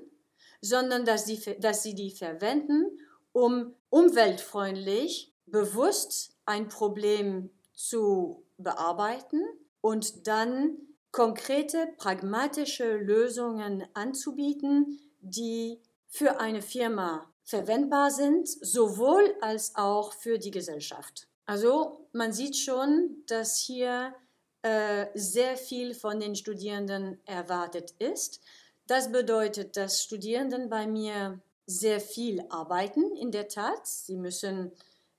sondern 0.61 1.05
dass 1.05 1.25
sie, 1.25 1.39
dass 1.59 1.83
sie 1.83 1.95
die 1.95 2.11
verwenden, 2.11 2.99
um 3.31 3.75
umweltfreundlich, 3.89 5.33
bewusst 5.45 6.35
ein 6.45 6.67
Problem 6.67 7.49
zu 7.73 8.45
bearbeiten 8.57 9.41
und 9.81 10.27
dann 10.27 10.77
konkrete, 11.11 11.87
pragmatische 11.97 12.97
Lösungen 12.97 13.87
anzubieten, 13.93 14.99
die 15.19 15.81
für 16.07 16.39
eine 16.39 16.61
Firma 16.61 17.31
verwendbar 17.43 18.11
sind, 18.11 18.47
sowohl 18.47 19.35
als 19.41 19.75
auch 19.75 20.13
für 20.13 20.37
die 20.37 20.51
Gesellschaft. 20.51 21.27
Also 21.45 22.09
man 22.11 22.33
sieht 22.33 22.57
schon, 22.57 23.23
dass 23.27 23.57
hier 23.57 24.13
äh, 24.67 25.07
sehr 25.13 25.55
viel 25.55 25.93
von 25.93 26.19
den 26.19 26.35
Studierenden 26.35 27.21
erwartet 27.25 27.91
ist. 27.99 28.41
Das 28.85 29.13
bedeutet, 29.13 29.77
dass 29.77 30.03
Studierenden 30.03 30.69
bei 30.69 30.87
mir 30.87 31.39
sehr 31.65 32.01
viel 32.01 32.43
arbeiten, 32.49 33.15
in 33.15 33.31
der 33.31 33.47
Tat. 33.47 33.87
Sie 33.87 34.17
müssen 34.17 34.73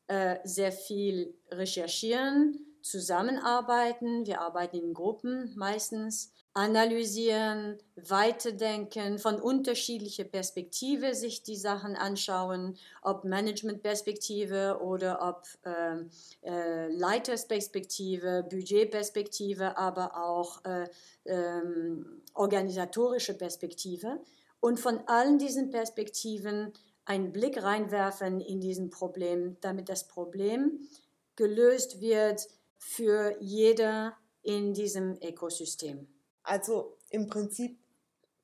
äh, 0.06 0.36
sehr 0.44 0.70
viel 0.70 1.34
recherchieren, 1.50 2.67
zusammenarbeiten. 2.82 4.26
Wir 4.26 4.40
arbeiten 4.40 4.76
in 4.76 4.94
Gruppen 4.94 5.52
meistens 5.56 6.32
analysieren, 6.58 7.78
weiterdenken, 7.94 9.18
von 9.18 9.40
unterschiedlicher 9.40 10.24
Perspektive 10.24 11.14
sich 11.14 11.44
die 11.44 11.56
Sachen 11.56 11.94
anschauen, 11.94 12.76
ob 13.00 13.24
Managementperspektive 13.24 14.80
oder 14.82 15.22
ob 15.22 15.44
äh, 15.64 15.98
äh, 16.42 16.88
Leitersperspektive, 16.88 18.44
Budgetperspektive, 18.50 19.78
aber 19.78 20.16
auch 20.16 20.64
äh, 20.64 20.88
ähm, 21.26 22.22
organisatorische 22.34 23.34
Perspektive. 23.34 24.20
Und 24.58 24.80
von 24.80 24.98
allen 25.06 25.38
diesen 25.38 25.70
Perspektiven 25.70 26.72
einen 27.04 27.32
Blick 27.32 27.62
reinwerfen 27.62 28.40
in 28.40 28.60
diesen 28.60 28.90
Problem, 28.90 29.56
damit 29.60 29.88
das 29.88 30.08
Problem 30.08 30.88
gelöst 31.36 32.00
wird 32.00 32.48
für 32.78 33.36
jeder 33.40 34.16
in 34.42 34.72
diesem 34.72 35.18
Ökosystem. 35.22 36.08
Also 36.42 36.96
im 37.10 37.26
Prinzip 37.26 37.78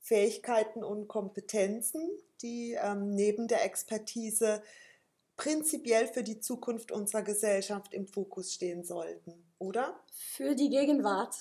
Fähigkeiten 0.01 0.85
und 0.85 1.09
Kompetenzen, 1.09 2.11
die 2.43 2.73
ähm, 2.73 3.15
neben 3.15 3.49
der 3.49 3.65
Expertise 3.65 4.63
prinzipiell 5.37 6.07
für 6.07 6.23
die 6.23 6.41
Zukunft 6.41 6.93
unserer 6.93 7.23
Gesellschaft 7.23 7.95
im 7.95 8.07
Fokus 8.07 8.53
stehen 8.53 8.85
sollten, 8.85 9.33
oder? 9.59 9.99
Für 10.13 10.55
die 10.55 10.69
Gegenwart 10.69 11.35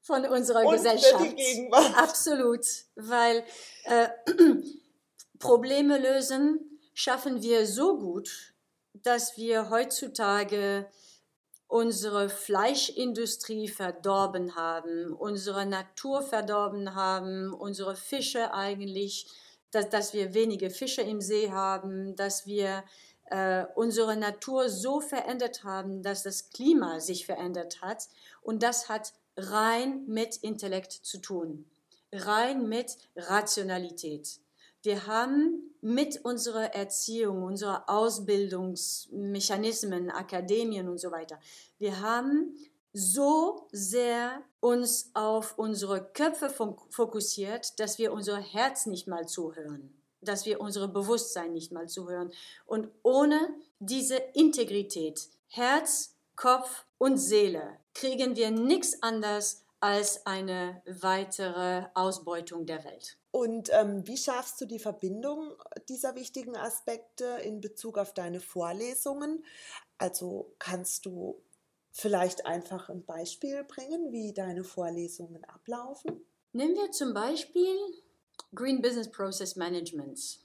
von 0.00 0.24
unserer 0.26 0.64
und 0.64 0.74
Gesellschaft. 0.74 1.16
Für 1.16 1.28
die 1.28 1.34
Gegenwart. 1.34 1.96
Absolut, 1.96 2.64
weil 2.94 3.44
äh, 3.84 4.08
Probleme 5.38 5.98
lösen 5.98 6.80
schaffen 6.94 7.42
wir 7.42 7.66
so 7.66 7.98
gut, 7.98 8.54
dass 8.94 9.36
wir 9.36 9.70
heutzutage 9.70 10.88
unsere 11.68 12.30
Fleischindustrie 12.30 13.68
verdorben 13.68 14.56
haben, 14.56 15.12
unsere 15.12 15.66
Natur 15.66 16.22
verdorben 16.22 16.94
haben, 16.94 17.52
unsere 17.52 17.94
Fische 17.94 18.54
eigentlich, 18.54 19.26
dass, 19.70 19.90
dass 19.90 20.14
wir 20.14 20.32
wenige 20.32 20.70
Fische 20.70 21.02
im 21.02 21.20
See 21.20 21.50
haben, 21.50 22.16
dass 22.16 22.46
wir 22.46 22.84
äh, 23.26 23.66
unsere 23.74 24.16
Natur 24.16 24.70
so 24.70 25.00
verändert 25.00 25.62
haben, 25.62 26.02
dass 26.02 26.22
das 26.22 26.48
Klima 26.48 27.00
sich 27.00 27.26
verändert 27.26 27.82
hat. 27.82 28.08
Und 28.40 28.62
das 28.62 28.88
hat 28.88 29.12
rein 29.36 30.04
mit 30.06 30.38
Intellekt 30.38 30.92
zu 30.92 31.18
tun, 31.18 31.66
rein 32.12 32.66
mit 32.66 32.96
Rationalität. 33.14 34.40
Wir 34.82 35.06
haben 35.06 35.68
mit 35.80 36.24
unserer 36.24 36.74
Erziehung, 36.74 37.42
unserer 37.42 37.88
Ausbildungsmechanismen, 37.88 40.10
Akademien 40.10 40.88
und 40.88 40.98
so 40.98 41.10
weiter, 41.10 41.40
wir 41.78 42.00
haben 42.00 42.54
so 42.92 43.68
sehr 43.70 44.42
uns 44.60 45.10
auf 45.14 45.58
unsere 45.58 46.04
Köpfe 46.12 46.50
fokussiert, 46.50 47.78
dass 47.78 47.98
wir 47.98 48.12
unser 48.12 48.38
Herz 48.38 48.86
nicht 48.86 49.06
mal 49.06 49.28
zuhören, 49.28 49.94
dass 50.20 50.46
wir 50.46 50.60
unsere 50.60 50.88
Bewusstsein 50.88 51.52
nicht 51.52 51.70
mal 51.70 51.88
zuhören. 51.88 52.32
Und 52.66 52.88
ohne 53.02 53.54
diese 53.78 54.16
Integrität, 54.16 55.28
Herz, 55.48 56.16
Kopf 56.34 56.86
und 56.98 57.18
Seele, 57.18 57.78
kriegen 57.94 58.34
wir 58.36 58.50
nichts 58.50 59.02
anderes 59.02 59.64
als 59.80 60.26
eine 60.26 60.82
weitere 60.86 61.86
Ausbeutung 61.94 62.66
der 62.66 62.84
Welt. 62.84 63.17
Und 63.38 63.70
ähm, 63.72 64.04
wie 64.04 64.16
schaffst 64.16 64.60
du 64.60 64.66
die 64.66 64.80
Verbindung 64.80 65.52
dieser 65.88 66.16
wichtigen 66.16 66.56
Aspekte 66.56 67.24
in 67.44 67.60
Bezug 67.60 67.96
auf 67.96 68.12
deine 68.12 68.40
Vorlesungen? 68.40 69.44
Also 69.96 70.56
kannst 70.58 71.06
du 71.06 71.40
vielleicht 71.92 72.46
einfach 72.46 72.88
ein 72.88 73.04
Beispiel 73.04 73.62
bringen, 73.62 74.10
wie 74.10 74.32
deine 74.32 74.64
Vorlesungen 74.64 75.44
ablaufen? 75.44 76.20
Nehmen 76.52 76.74
wir 76.74 76.90
zum 76.90 77.14
Beispiel 77.14 77.76
Green 78.56 78.82
Business 78.82 79.08
Process 79.08 79.54
Management. 79.54 80.40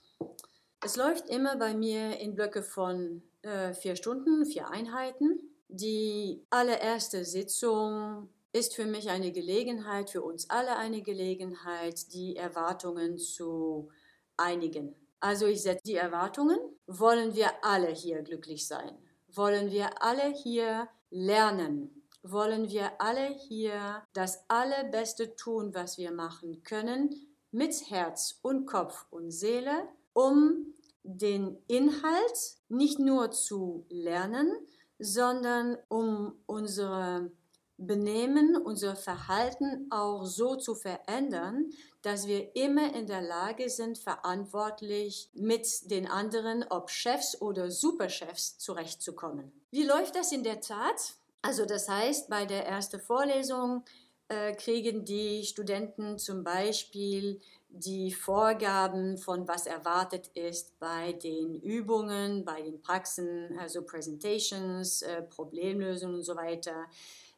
Es 0.80 0.94
läuft 0.94 1.28
immer 1.30 1.56
bei 1.56 1.74
mir 1.74 2.20
in 2.20 2.36
Blöcke 2.36 2.62
von 2.62 3.24
äh, 3.42 3.74
vier 3.74 3.96
Stunden, 3.96 4.46
vier 4.46 4.70
Einheiten. 4.70 5.40
Die 5.66 6.46
allererste 6.48 7.24
Sitzung 7.24 8.28
ist 8.54 8.76
für 8.76 8.86
mich 8.86 9.10
eine 9.10 9.32
Gelegenheit, 9.32 10.10
für 10.10 10.22
uns 10.22 10.48
alle 10.48 10.76
eine 10.76 11.02
Gelegenheit, 11.02 12.12
die 12.14 12.36
Erwartungen 12.36 13.18
zu 13.18 13.88
einigen. 14.36 14.94
Also 15.18 15.46
ich 15.46 15.62
setze 15.62 15.82
die 15.84 15.96
Erwartungen. 15.96 16.58
Wollen 16.86 17.34
wir 17.34 17.50
alle 17.64 17.88
hier 17.88 18.22
glücklich 18.22 18.68
sein? 18.68 18.96
Wollen 19.26 19.72
wir 19.72 20.02
alle 20.04 20.32
hier 20.32 20.88
lernen? 21.10 22.04
Wollen 22.22 22.70
wir 22.70 22.92
alle 23.00 23.26
hier 23.26 24.04
das 24.12 24.48
Allerbeste 24.48 25.34
tun, 25.34 25.74
was 25.74 25.98
wir 25.98 26.12
machen 26.12 26.62
können, 26.62 27.10
mit 27.50 27.90
Herz 27.90 28.38
und 28.42 28.66
Kopf 28.66 29.06
und 29.10 29.32
Seele, 29.32 29.88
um 30.12 30.74
den 31.02 31.58
Inhalt 31.66 32.56
nicht 32.68 33.00
nur 33.00 33.32
zu 33.32 33.84
lernen, 33.88 34.52
sondern 35.00 35.76
um 35.88 36.34
unsere 36.46 37.32
Benehmen, 37.76 38.56
unser 38.56 38.94
Verhalten 38.96 39.88
auch 39.90 40.24
so 40.24 40.56
zu 40.56 40.74
verändern, 40.74 41.70
dass 42.02 42.26
wir 42.26 42.54
immer 42.54 42.94
in 42.94 43.06
der 43.06 43.22
Lage 43.22 43.68
sind, 43.68 43.98
verantwortlich 43.98 45.30
mit 45.34 45.90
den 45.90 46.06
anderen, 46.06 46.64
ob 46.70 46.90
Chefs 46.90 47.40
oder 47.40 47.70
Superchefs, 47.70 48.58
zurechtzukommen. 48.58 49.52
Wie 49.70 49.84
läuft 49.84 50.14
das 50.14 50.32
in 50.32 50.44
der 50.44 50.60
Tat? 50.60 51.14
Also 51.42 51.66
das 51.66 51.88
heißt, 51.88 52.30
bei 52.30 52.46
der 52.46 52.66
ersten 52.66 53.00
Vorlesung 53.00 53.84
äh, 54.28 54.54
kriegen 54.54 55.04
die 55.04 55.44
Studenten 55.44 56.18
zum 56.18 56.44
Beispiel 56.44 57.40
die 57.68 58.12
Vorgaben 58.12 59.18
von 59.18 59.48
was 59.48 59.66
erwartet 59.66 60.28
ist 60.34 60.78
bei 60.78 61.12
den 61.12 61.60
Übungen, 61.60 62.44
bei 62.44 62.62
den 62.62 62.80
Praxen, 62.80 63.58
also 63.58 63.82
Presentations, 63.82 65.02
äh, 65.02 65.22
Problemlösungen 65.22 66.16
und 66.16 66.22
so 66.22 66.36
weiter. 66.36 66.86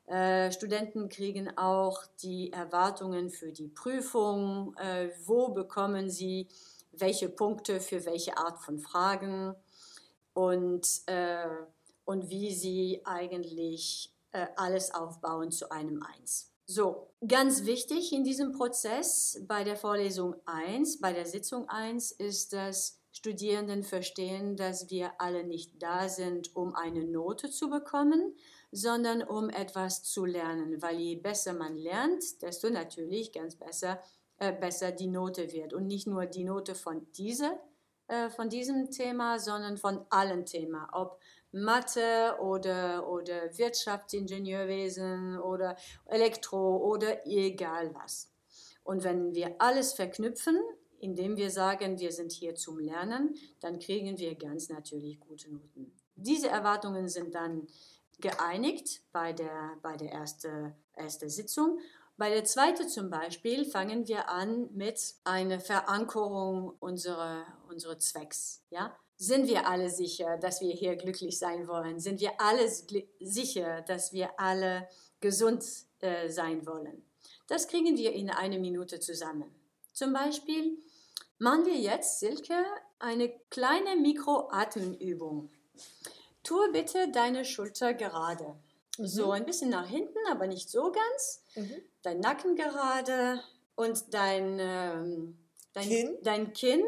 Äh, 0.07 0.53
Studenten 0.53 1.09
kriegen 1.09 1.57
auch 1.57 2.05
die 2.23 2.53
Erwartungen 2.53 3.31
für 3.31 3.53
die 3.53 3.69
Prüfung, 3.69 4.75
äh, 4.77 5.11
wo 5.25 5.49
bekommen 5.49 6.11
sie 6.11 6.49
welche 6.92 7.29
Punkte 7.29 7.81
für 7.81 8.05
welche 8.07 8.38
Art 8.38 8.61
von 8.61 8.79
Fragen? 8.79 9.55
Und, 10.33 11.03
äh, 11.07 11.49
und 12.05 12.31
wie 12.31 12.55
sie 12.55 13.01
eigentlich 13.05 14.12
äh, 14.33 14.47
alles 14.57 14.95
aufbauen 14.95 15.51
zu 15.51 15.71
einem 15.71 16.03
Eins. 16.03 16.53
So, 16.66 17.09
ganz 17.27 17.64
wichtig 17.64 18.12
in 18.12 18.23
diesem 18.23 18.53
Prozess 18.53 19.40
bei 19.47 19.64
der 19.64 19.77
Vorlesung 19.77 20.35
1, 20.47 21.01
bei 21.01 21.12
der 21.12 21.25
Sitzung 21.25 21.69
1 21.69 22.12
ist, 22.12 22.53
dass 22.53 23.01
Studierenden 23.12 23.83
verstehen, 23.83 24.57
dass 24.57 24.90
wir 24.90 25.12
alle 25.21 25.45
nicht 25.45 25.81
da 25.83 26.09
sind, 26.09 26.55
um 26.55 26.75
eine 26.75 27.05
Note 27.05 27.51
zu 27.51 27.71
bekommen, 27.71 28.35
sondern 28.77 29.23
um 29.23 29.49
etwas 29.49 30.03
zu 30.03 30.25
lernen. 30.25 30.83
Weil 30.83 30.99
je 30.99 31.17
besser 31.17 31.55
man 31.55 31.77
lernt, 31.77 32.43
desto 32.43 32.69
natürlich 32.69 33.33
ganz 33.33 33.57
besser, 33.57 34.01
äh, 34.39 34.53
besser 34.53 34.93
die 34.93 35.09
Note 35.09 35.51
wird. 35.53 35.73
Und 35.73 35.87
nicht 35.87 36.07
nur 36.07 36.27
die 36.27 36.45
Note 36.45 36.75
von, 36.75 37.07
diese, 37.17 37.59
äh, 38.09 38.29
von 38.29 38.49
diesem 38.51 38.91
Thema, 38.91 39.39
sondern 39.39 39.79
von 39.79 40.05
allen 40.11 40.45
Themen. 40.45 40.81
Ob 40.93 41.19
Mathe 41.53 42.37
oder, 42.41 43.09
oder 43.09 43.57
Wirtschaftsingenieurwesen 43.57 45.39
oder 45.39 45.77
Elektro 46.05 46.77
oder 46.77 47.27
egal 47.27 47.95
was. 47.95 48.31
Und 48.85 49.05
wenn 49.05 49.35
wir 49.35 49.57
alles 49.59 49.95
verknüpfen, 49.95 50.61
indem 50.99 51.37
wir 51.37 51.51
sagen, 51.51 51.99
wir 51.99 52.12
sind 52.12 52.33
hier 52.33 52.55
zum 52.55 52.79
Lernen, 52.79 53.35
dann 53.61 53.79
kriegen 53.79 54.19
wir 54.19 54.35
ganz 54.35 54.69
natürlich 54.69 55.19
gute 55.19 55.51
Noten. 55.53 55.93
Diese 56.15 56.49
Erwartungen 56.49 57.09
sind 57.09 57.35
dann 57.35 57.67
geeinigt 58.18 59.02
bei 59.12 59.33
der, 59.33 59.79
bei 59.83 59.96
der 59.96 60.12
ersten 60.12 60.74
erste 60.96 61.29
Sitzung. 61.29 61.79
Bei 62.16 62.31
der 62.31 62.44
zweiten 62.44 62.88
zum 62.88 63.11
Beispiel 63.11 63.66
fangen 63.66 64.09
wir 64.09 64.31
an 64.31 64.70
mit 64.72 65.16
einer 65.24 65.61
Verankerung 65.61 66.74
unserer, 66.81 67.46
unserer 67.68 67.98
Zwecks. 67.98 68.64
Ja? 68.70 68.96
Sind 69.18 69.48
wir 69.48 69.68
alle 69.68 69.90
sicher, 69.90 70.38
dass 70.38 70.61
wir 70.62 70.72
hier 70.72 70.96
glücklich 70.96 71.38
sein 71.38 71.68
wollen? 71.68 72.00
Sind 72.00 72.20
wir 72.20 72.40
alle 72.40 72.70
sicher, 73.20 73.83
dass 73.83 74.12
wir 74.12 74.40
alle 74.40 74.88
gesund 75.20 75.64
äh, 76.00 76.31
sein 76.31 76.66
wollen? 76.66 77.05
Das 77.48 77.68
kriegen 77.68 77.96
wir 77.98 78.12
in 78.12 78.31
einer 78.31 78.59
Minute 78.59 78.98
zusammen. 78.98 79.55
Zum 79.92 80.12
Beispiel 80.12 80.79
machen 81.38 81.66
wir 81.66 81.76
jetzt, 81.76 82.20
Silke, 82.20 82.64
eine 82.98 83.29
kleine 83.50 83.96
Mikroatemübung. 83.96 85.50
Tue 86.47 86.71
bitte 86.73 87.11
deine 87.11 87.45
Schulter 87.45 87.95
gerade. 87.95 88.55
Mhm. 88.99 89.07
So 89.07 89.31
ein 89.33 89.45
bisschen 89.45 89.71
nach 89.71 89.87
hinten, 89.87 90.19
aber 90.31 90.47
nicht 90.47 90.71
so 90.71 90.93
ganz. 90.93 91.43
Mhm. 91.55 91.83
Dein 92.03 92.21
Nacken 92.21 92.57
gerade 92.57 93.43
und 93.75 94.15
dein, 94.15 94.59
ähm, 94.61 95.39
dein, 95.73 95.89
Kinn? 95.89 96.19
dein 96.23 96.53
Kinn 96.53 96.85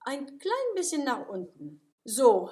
ein 0.00 0.38
klein 0.38 0.74
bisschen 0.74 1.04
nach 1.04 1.28
unten. 1.28 1.80
So, 2.04 2.50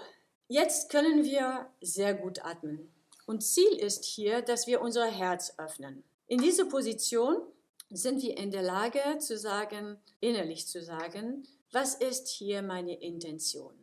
jetzt 0.49 0.91
können 0.91 1.25
wir 1.25 1.71
sehr 1.81 2.15
gut 2.15 2.45
atmen. 2.45 2.93
Und 3.27 3.43
Ziel 3.43 3.79
ist 3.79 4.05
hier, 4.05 4.43
dass 4.43 4.67
wir 4.67 4.81
unser 4.81 5.07
Herz 5.07 5.55
öffnen. 5.59 6.05
In 6.27 6.41
dieser 6.41 6.65
Position 6.65 7.43
sind 7.91 8.23
wir 8.23 8.37
in 8.37 8.51
der 8.51 8.63
Lage 8.63 9.19
zu 9.19 9.37
sagen, 9.37 9.99
innerlich 10.21 10.67
zu 10.67 10.83
sagen, 10.83 11.47
was 11.73 11.95
ist 11.95 12.29
hier 12.29 12.63
meine 12.63 13.01
Intention? 13.01 13.80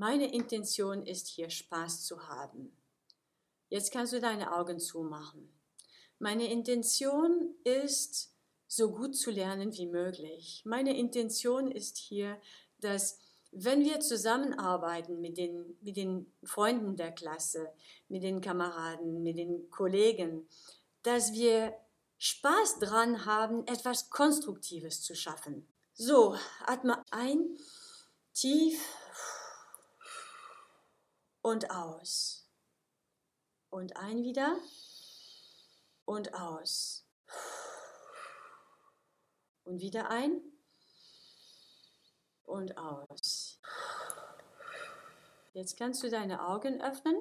Meine 0.00 0.32
Intention 0.32 1.04
ist 1.04 1.26
hier 1.26 1.50
Spaß 1.50 2.04
zu 2.04 2.28
haben. 2.28 2.72
Jetzt 3.68 3.90
kannst 3.90 4.12
du 4.12 4.20
deine 4.20 4.54
Augen 4.54 4.78
zumachen. 4.78 5.52
Meine 6.20 6.48
Intention 6.52 7.56
ist, 7.64 8.32
so 8.68 8.92
gut 8.92 9.16
zu 9.16 9.32
lernen 9.32 9.76
wie 9.76 9.86
möglich. 9.86 10.62
Meine 10.64 10.96
Intention 10.96 11.72
ist 11.72 11.96
hier, 11.96 12.40
dass 12.80 13.18
wenn 13.50 13.84
wir 13.84 13.98
zusammenarbeiten 13.98 15.20
mit 15.20 15.36
den, 15.36 15.76
mit 15.80 15.96
den 15.96 16.32
Freunden 16.44 16.94
der 16.94 17.10
Klasse, 17.10 17.68
mit 18.08 18.22
den 18.22 18.40
Kameraden, 18.40 19.24
mit 19.24 19.36
den 19.36 19.68
Kollegen, 19.68 20.46
dass 21.02 21.32
wir 21.32 21.74
Spaß 22.18 22.78
dran 22.78 23.24
haben, 23.24 23.66
etwas 23.66 24.10
Konstruktives 24.10 25.02
zu 25.02 25.16
schaffen. 25.16 25.66
So, 25.94 26.36
atme 26.66 27.02
ein, 27.10 27.58
tief 28.32 28.80
und 31.42 31.70
aus. 31.70 32.48
Und 33.70 33.96
ein 33.96 34.22
wieder 34.22 34.56
und 36.04 36.34
aus. 36.34 37.04
Und 39.64 39.80
wieder 39.80 40.10
ein 40.10 40.40
und 42.44 42.78
aus. 42.78 43.60
Jetzt 45.52 45.76
kannst 45.76 46.02
du 46.02 46.08
deine 46.08 46.46
Augen 46.46 46.80
öffnen. 46.80 47.16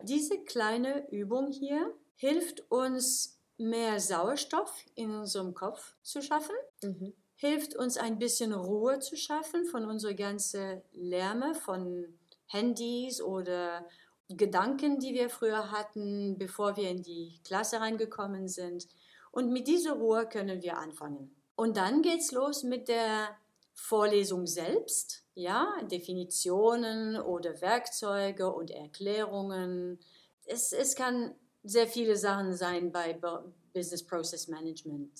Diese 0.00 0.42
kleine 0.42 1.08
Übung 1.12 1.52
hier 1.52 1.94
hilft 2.16 2.70
uns, 2.72 3.38
mehr 3.58 4.00
Sauerstoff 4.00 4.84
in 4.96 5.14
unserem 5.14 5.54
Kopf 5.54 5.94
zu 6.02 6.20
schaffen, 6.22 6.56
Mhm. 6.82 7.14
hilft 7.36 7.76
uns 7.76 7.96
ein 7.96 8.18
bisschen 8.18 8.52
Ruhe 8.52 8.98
zu 8.98 9.16
schaffen 9.16 9.66
von 9.66 9.84
unserer 9.84 10.14
ganzen 10.14 10.82
Lärme, 10.92 11.54
von 11.54 12.18
Handys 12.52 13.20
oder 13.20 13.86
Gedanken, 14.28 14.98
die 14.98 15.14
wir 15.14 15.28
früher 15.28 15.70
hatten, 15.70 16.38
bevor 16.38 16.76
wir 16.76 16.88
in 16.88 17.02
die 17.02 17.40
Klasse 17.44 17.80
reingekommen 17.80 18.48
sind. 18.48 18.86
Und 19.30 19.50
mit 19.50 19.66
dieser 19.66 19.92
Ruhe 19.94 20.26
können 20.28 20.62
wir 20.62 20.78
anfangen. 20.78 21.34
Und 21.54 21.76
dann 21.76 22.02
geht's 22.02 22.32
los 22.32 22.62
mit 22.62 22.88
der 22.88 23.28
Vorlesung 23.74 24.46
selbst, 24.46 25.24
ja, 25.34 25.74
Definitionen 25.90 27.16
oder 27.20 27.60
Werkzeuge 27.60 28.52
und 28.52 28.70
Erklärungen. 28.70 29.98
Es, 30.44 30.72
es 30.72 30.94
kann 30.94 31.34
sehr 31.64 31.86
viele 31.86 32.16
Sachen 32.16 32.54
sein 32.54 32.92
bei 32.92 33.14
Bu- 33.14 33.52
Business 33.72 34.04
Process 34.04 34.48
Management. 34.48 35.10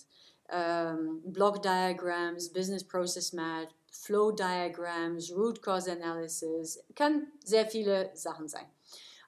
Ähm, 0.51 1.23
Block 1.25 1.63
Diagrams, 1.63 2.53
Business 2.53 2.85
Process 2.85 3.33
Map, 3.33 3.69
Flow 3.93 4.33
Diagrams, 4.33 5.31
Root 5.37 5.63
Cause 5.63 5.93
Analysis, 5.93 6.83
kann 6.95 7.29
sehr 7.45 7.67
viele 7.67 8.11
Sachen 8.15 8.49
sein. 8.49 8.67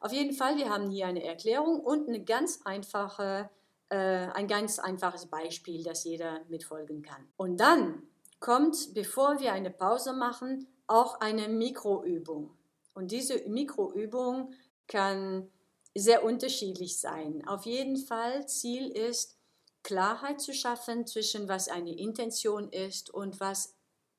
Auf 0.01 0.13
jeden 0.13 0.35
Fall, 0.35 0.57
wir 0.57 0.69
haben 0.69 0.91
hier 0.91 1.07
eine 1.07 1.25
Erklärung 1.25 1.81
und 1.81 2.09
eine 2.09 2.25
ganz 2.25 2.61
einfache, 2.65 3.49
äh, 3.89 3.97
ein 3.97 4.49
ganz 4.49 4.79
einfaches 4.79 5.27
Beispiel, 5.27 5.83
das 5.83 6.05
jeder 6.05 6.41
mitfolgen 6.49 7.03
kann. 7.03 7.29
Und 7.37 7.59
dann 7.59 8.03
kommt, 8.41 8.93
bevor 8.95 9.41
wir 9.41 9.53
eine 9.53 9.71
Pause 9.71 10.13
machen, 10.13 10.67
auch 10.87 11.21
eine 11.21 11.49
Mikroübung. 11.49 12.51
Und 12.95 13.13
diese 13.13 13.49
Mikroübung 13.49 14.53
kann 14.89 15.51
sehr 15.95 16.25
unterschiedlich 16.25 16.99
sein. 16.99 17.47
Auf 17.47 17.65
jeden 17.65 17.97
Fall, 17.97 18.47
Ziel 18.47 18.89
ist, 18.89 19.39
Klarheit 19.83 20.41
zu 20.41 20.53
schaffen 20.53 21.07
zwischen 21.07 21.49
was 21.49 21.69
eine 21.69 21.97
Intention 21.97 22.71
ist 22.71 23.11
und 23.11 23.39
was 23.41 23.75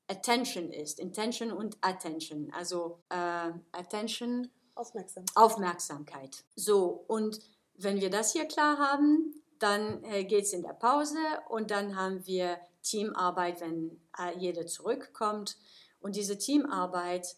Attention 0.08 0.72
ist. 0.72 1.00
Intention 1.00 1.52
und 1.52 1.76
Attention. 1.80 2.50
Also 2.52 3.00
äh, 3.10 3.52
Attention 3.72 4.50
Aufmerksam. 4.74 5.24
Aufmerksamkeit. 5.34 6.44
So, 6.54 7.04
und 7.08 7.40
wenn 7.78 8.00
wir 8.00 8.10
das 8.10 8.32
hier 8.32 8.44
klar 8.44 8.78
haben, 8.78 9.42
dann 9.58 10.04
äh, 10.04 10.24
geht 10.24 10.44
es 10.44 10.52
in 10.52 10.62
der 10.62 10.74
Pause 10.74 11.18
und 11.48 11.70
dann 11.70 11.96
haben 11.96 12.26
wir 12.26 12.58
Teamarbeit, 12.82 13.60
wenn 13.60 14.00
äh, 14.18 14.36
jeder 14.38 14.66
zurückkommt. 14.66 15.56
Und 15.98 16.14
diese 16.14 16.36
Teamarbeit, 16.36 17.36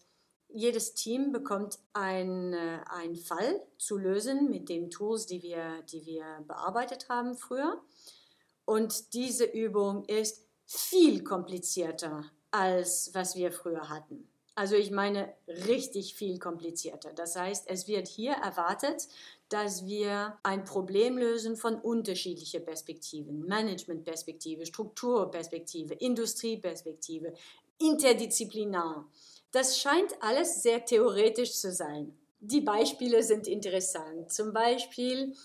jedes 0.49 0.95
Team 0.95 1.31
bekommt 1.31 1.79
ein, 1.93 2.53
äh, 2.53 2.79
einen 2.89 3.15
Fall 3.15 3.65
zu 3.77 3.97
lösen 3.97 4.49
mit 4.49 4.67
den 4.67 4.89
Tools, 4.89 5.25
die 5.25 5.41
wir, 5.41 5.81
die 5.83 6.05
wir 6.05 6.43
bearbeitet 6.45 7.07
haben 7.07 7.35
früher. 7.35 7.81
Und 8.65 9.13
diese 9.13 9.45
Übung 9.45 10.03
ist 10.05 10.45
viel 10.65 11.23
komplizierter 11.23 12.29
als 12.51 13.11
was 13.13 13.35
wir 13.35 13.51
früher 13.51 13.89
hatten. 13.89 14.27
Also 14.55 14.75
ich 14.75 14.91
meine 14.91 15.33
richtig 15.47 16.15
viel 16.15 16.37
komplizierter. 16.37 17.13
Das 17.13 17.37
heißt, 17.37 17.69
es 17.69 17.87
wird 17.87 18.09
hier 18.09 18.33
erwartet, 18.33 19.07
dass 19.47 19.85
wir 19.85 20.37
ein 20.43 20.65
Problem 20.65 21.17
lösen 21.17 21.55
von 21.55 21.75
unterschiedlichen 21.75 22.65
Perspektiven. 22.65 23.47
Managementperspektive, 23.47 24.65
Strukturperspektive, 24.65 25.93
Industrieperspektive, 25.93 27.33
interdisziplinar. 27.79 29.07
Das 29.51 29.79
scheint 29.79 30.21
alles 30.21 30.61
sehr 30.61 30.83
theoretisch 30.85 31.53
zu 31.53 31.71
sein. 31.71 32.13
Die 32.41 32.61
Beispiele 32.61 33.23
sind 33.23 33.47
interessant. 33.47 34.31
Zum 34.31 34.53
Beispiel, 34.53 35.35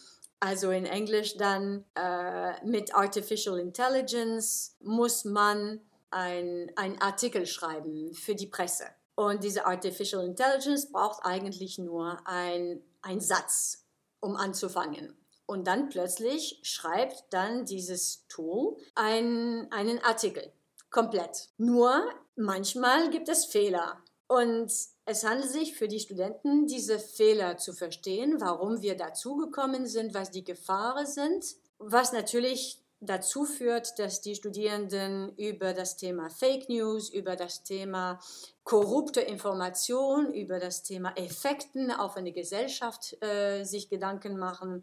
also 0.40 0.70
in 0.70 0.86
Englisch 0.86 1.36
dann 1.36 1.84
äh, 1.94 2.64
mit 2.66 2.94
Artificial 2.94 3.58
Intelligence 3.58 4.76
muss 4.80 5.24
man 5.24 5.80
ein, 6.14 6.70
ein 6.76 7.00
Artikel 7.00 7.46
schreiben 7.46 8.14
für 8.14 8.34
die 8.34 8.46
Presse. 8.46 8.86
Und 9.16 9.44
diese 9.44 9.66
Artificial 9.66 10.24
Intelligence 10.24 10.90
braucht 10.90 11.24
eigentlich 11.24 11.78
nur 11.78 12.18
ein, 12.26 12.82
ein 13.02 13.20
Satz, 13.20 13.86
um 14.20 14.36
anzufangen. 14.36 15.16
Und 15.46 15.66
dann 15.66 15.88
plötzlich 15.88 16.60
schreibt 16.62 17.24
dann 17.30 17.66
dieses 17.66 18.26
Tool 18.28 18.76
ein, 18.94 19.70
einen 19.70 19.98
Artikel 20.02 20.52
komplett. 20.90 21.50
Nur 21.58 22.08
manchmal 22.36 23.10
gibt 23.10 23.28
es 23.28 23.44
Fehler. 23.44 24.02
Und 24.26 24.72
es 25.04 25.24
handelt 25.24 25.50
sich 25.50 25.76
für 25.76 25.86
die 25.86 26.00
Studenten, 26.00 26.66
diese 26.66 26.98
Fehler 26.98 27.58
zu 27.58 27.74
verstehen, 27.74 28.40
warum 28.40 28.80
wir 28.80 28.96
dazugekommen 28.96 29.86
sind, 29.86 30.14
was 30.14 30.30
die 30.30 30.44
Gefahren 30.44 31.06
sind, 31.06 31.44
was 31.78 32.12
natürlich 32.12 32.83
dazu 33.00 33.44
führt, 33.44 33.98
dass 33.98 34.20
die 34.20 34.34
Studierenden 34.34 35.34
über 35.36 35.72
das 35.72 35.96
Thema 35.96 36.30
Fake 36.30 36.68
News, 36.68 37.10
über 37.10 37.36
das 37.36 37.62
Thema 37.62 38.18
korrupte 38.62 39.20
Information, 39.20 40.32
über 40.32 40.58
das 40.58 40.82
Thema 40.82 41.16
Effekten 41.16 41.90
auf 41.90 42.16
eine 42.16 42.32
Gesellschaft 42.32 43.16
äh, 43.22 43.64
sich 43.64 43.88
Gedanken 43.88 44.38
machen, 44.38 44.82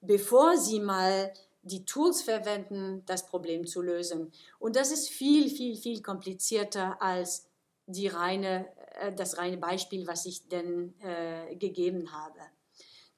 bevor 0.00 0.56
sie 0.56 0.80
mal 0.80 1.32
die 1.62 1.84
Tools 1.84 2.22
verwenden, 2.22 3.02
das 3.06 3.26
Problem 3.26 3.66
zu 3.66 3.82
lösen. 3.82 4.32
Und 4.58 4.76
das 4.76 4.90
ist 4.90 5.08
viel, 5.10 5.50
viel, 5.50 5.76
viel 5.76 6.02
komplizierter 6.02 7.00
als 7.02 7.46
die 7.86 8.08
reine, 8.08 8.66
äh, 9.00 9.12
das 9.12 9.38
reine 9.38 9.58
Beispiel, 9.58 10.06
was 10.06 10.26
ich 10.26 10.48
denn 10.48 10.94
äh, 11.00 11.54
gegeben 11.56 12.12
habe. 12.12 12.40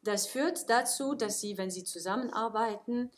Das 0.02 0.26
führt 0.26 0.68
dazu, 0.68 1.14
dass 1.14 1.40
sie, 1.40 1.56
wenn 1.58 1.70
sie 1.70 1.84
zusammenarbeiten, 1.84 3.10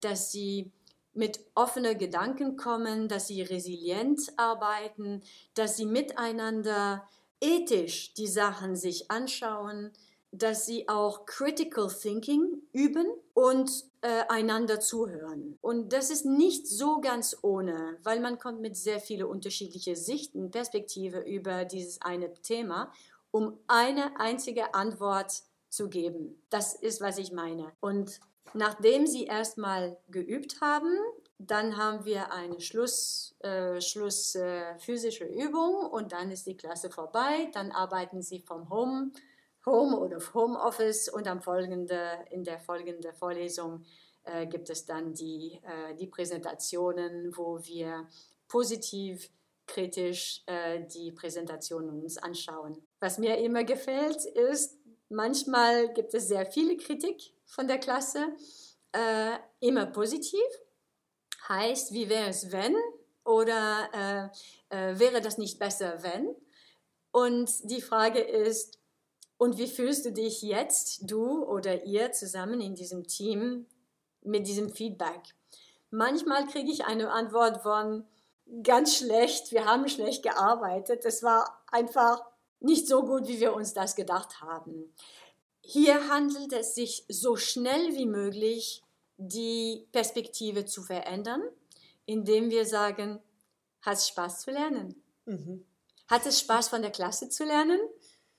dass 0.00 0.32
sie 0.32 0.72
mit 1.12 1.40
offenen 1.54 1.98
Gedanken 1.98 2.56
kommen, 2.56 3.08
dass 3.08 3.26
sie 3.26 3.42
resilient 3.42 4.32
arbeiten, 4.36 5.22
dass 5.54 5.76
sie 5.76 5.86
miteinander 5.86 7.06
ethisch 7.40 8.14
die 8.14 8.28
Sachen 8.28 8.76
sich 8.76 9.10
anschauen, 9.10 9.92
dass 10.32 10.64
sie 10.64 10.88
auch 10.88 11.26
Critical 11.26 11.88
Thinking 11.88 12.62
üben 12.72 13.06
und 13.34 13.70
äh, 14.02 14.22
einander 14.28 14.78
zuhören. 14.78 15.58
Und 15.60 15.92
das 15.92 16.10
ist 16.10 16.24
nicht 16.24 16.68
so 16.68 17.00
ganz 17.00 17.36
ohne, 17.42 17.98
weil 18.04 18.20
man 18.20 18.38
kommt 18.38 18.60
mit 18.60 18.76
sehr 18.76 19.00
vielen 19.00 19.26
unterschiedlichen 19.26 19.96
Sichten, 19.96 20.50
Perspektive 20.50 21.20
über 21.20 21.64
dieses 21.64 22.00
eine 22.00 22.32
Thema, 22.42 22.92
um 23.32 23.58
eine 23.66 24.20
einzige 24.20 24.74
Antwort 24.74 25.42
zu 25.68 25.88
geben. 25.88 26.40
Das 26.48 26.74
ist, 26.74 27.00
was 27.00 27.18
ich 27.18 27.32
meine. 27.32 27.72
Und 27.80 28.20
nachdem 28.54 29.06
sie 29.06 29.24
erstmal 29.24 29.96
geübt 30.08 30.60
haben 30.60 30.98
dann 31.42 31.78
haben 31.78 32.04
wir 32.04 32.32
eine 32.32 32.60
Schluss, 32.60 33.34
äh, 33.40 33.80
Schluss 33.80 34.34
äh, 34.34 34.78
physische 34.78 35.24
Übung 35.24 35.86
und 35.90 36.12
dann 36.12 36.30
ist 36.30 36.46
die 36.46 36.56
Klasse 36.56 36.90
vorbei. 36.90 37.50
Dann 37.54 37.72
arbeiten 37.72 38.20
sie 38.20 38.40
vom 38.40 38.68
Home, 38.68 39.12
Home 39.64 39.98
oder 39.98 40.18
Homeoffice 40.34 41.08
und 41.08 41.26
am 41.26 41.40
folgende, 41.40 42.26
in 42.30 42.44
der 42.44 42.58
folgenden 42.58 43.14
Vorlesung 43.14 43.86
äh, 44.24 44.46
gibt 44.46 44.68
es 44.68 44.84
dann 44.84 45.14
die, 45.14 45.58
äh, 45.62 45.94
die 45.94 46.08
Präsentationen, 46.08 47.34
wo 47.34 47.58
wir 47.64 48.06
positiv, 48.46 49.30
kritisch 49.66 50.42
äh, 50.44 50.84
die 50.88 51.10
Präsentationen 51.10 52.02
uns 52.02 52.18
anschauen. 52.18 52.86
Was 52.98 53.16
mir 53.16 53.38
immer 53.38 53.64
gefällt, 53.64 54.26
ist, 54.26 54.76
manchmal 55.08 55.90
gibt 55.94 56.12
es 56.12 56.28
sehr 56.28 56.44
viele 56.44 56.76
Kritik 56.76 57.32
von 57.50 57.66
der 57.66 57.78
Klasse, 57.78 58.28
äh, 58.92 59.36
immer 59.60 59.86
positiv 59.86 60.40
heißt, 61.48 61.92
wie 61.92 62.08
wäre 62.08 62.28
es, 62.28 62.52
wenn? 62.52 62.76
Oder 63.24 64.30
äh, 64.70 64.76
äh, 64.76 64.98
wäre 64.98 65.20
das 65.20 65.36
nicht 65.36 65.58
besser, 65.58 66.02
wenn? 66.02 66.34
Und 67.12 67.50
die 67.64 67.82
Frage 67.82 68.20
ist, 68.20 68.78
und 69.36 69.58
wie 69.58 69.68
fühlst 69.68 70.04
du 70.04 70.12
dich 70.12 70.42
jetzt, 70.42 71.10
du 71.10 71.44
oder 71.44 71.84
ihr 71.84 72.12
zusammen 72.12 72.60
in 72.60 72.74
diesem 72.74 73.06
Team 73.06 73.66
mit 74.22 74.46
diesem 74.46 74.70
Feedback? 74.70 75.34
Manchmal 75.90 76.46
kriege 76.46 76.70
ich 76.70 76.84
eine 76.84 77.10
Antwort 77.10 77.62
von 77.62 78.06
ganz 78.62 78.96
schlecht, 78.96 79.50
wir 79.50 79.64
haben 79.64 79.88
schlecht 79.88 80.22
gearbeitet, 80.22 81.04
es 81.04 81.22
war 81.22 81.64
einfach 81.72 82.22
nicht 82.60 82.86
so 82.86 83.02
gut, 83.02 83.26
wie 83.28 83.40
wir 83.40 83.54
uns 83.54 83.72
das 83.72 83.96
gedacht 83.96 84.40
haben. 84.40 84.94
Hier 85.72 86.08
handelt 86.08 86.52
es 86.52 86.74
sich 86.74 87.04
so 87.08 87.36
schnell 87.36 87.94
wie 87.94 88.06
möglich 88.06 88.82
die 89.18 89.86
Perspektive 89.92 90.64
zu 90.64 90.82
verändern, 90.82 91.44
indem 92.06 92.50
wir 92.50 92.66
sagen, 92.66 93.20
hat 93.80 93.98
es 93.98 94.08
Spaß 94.08 94.40
zu 94.40 94.50
lernen? 94.50 95.00
Mhm. 95.26 95.64
Hat 96.08 96.26
es 96.26 96.40
Spaß 96.40 96.70
von 96.70 96.82
der 96.82 96.90
Klasse 96.90 97.28
zu 97.28 97.44
lernen? 97.44 97.78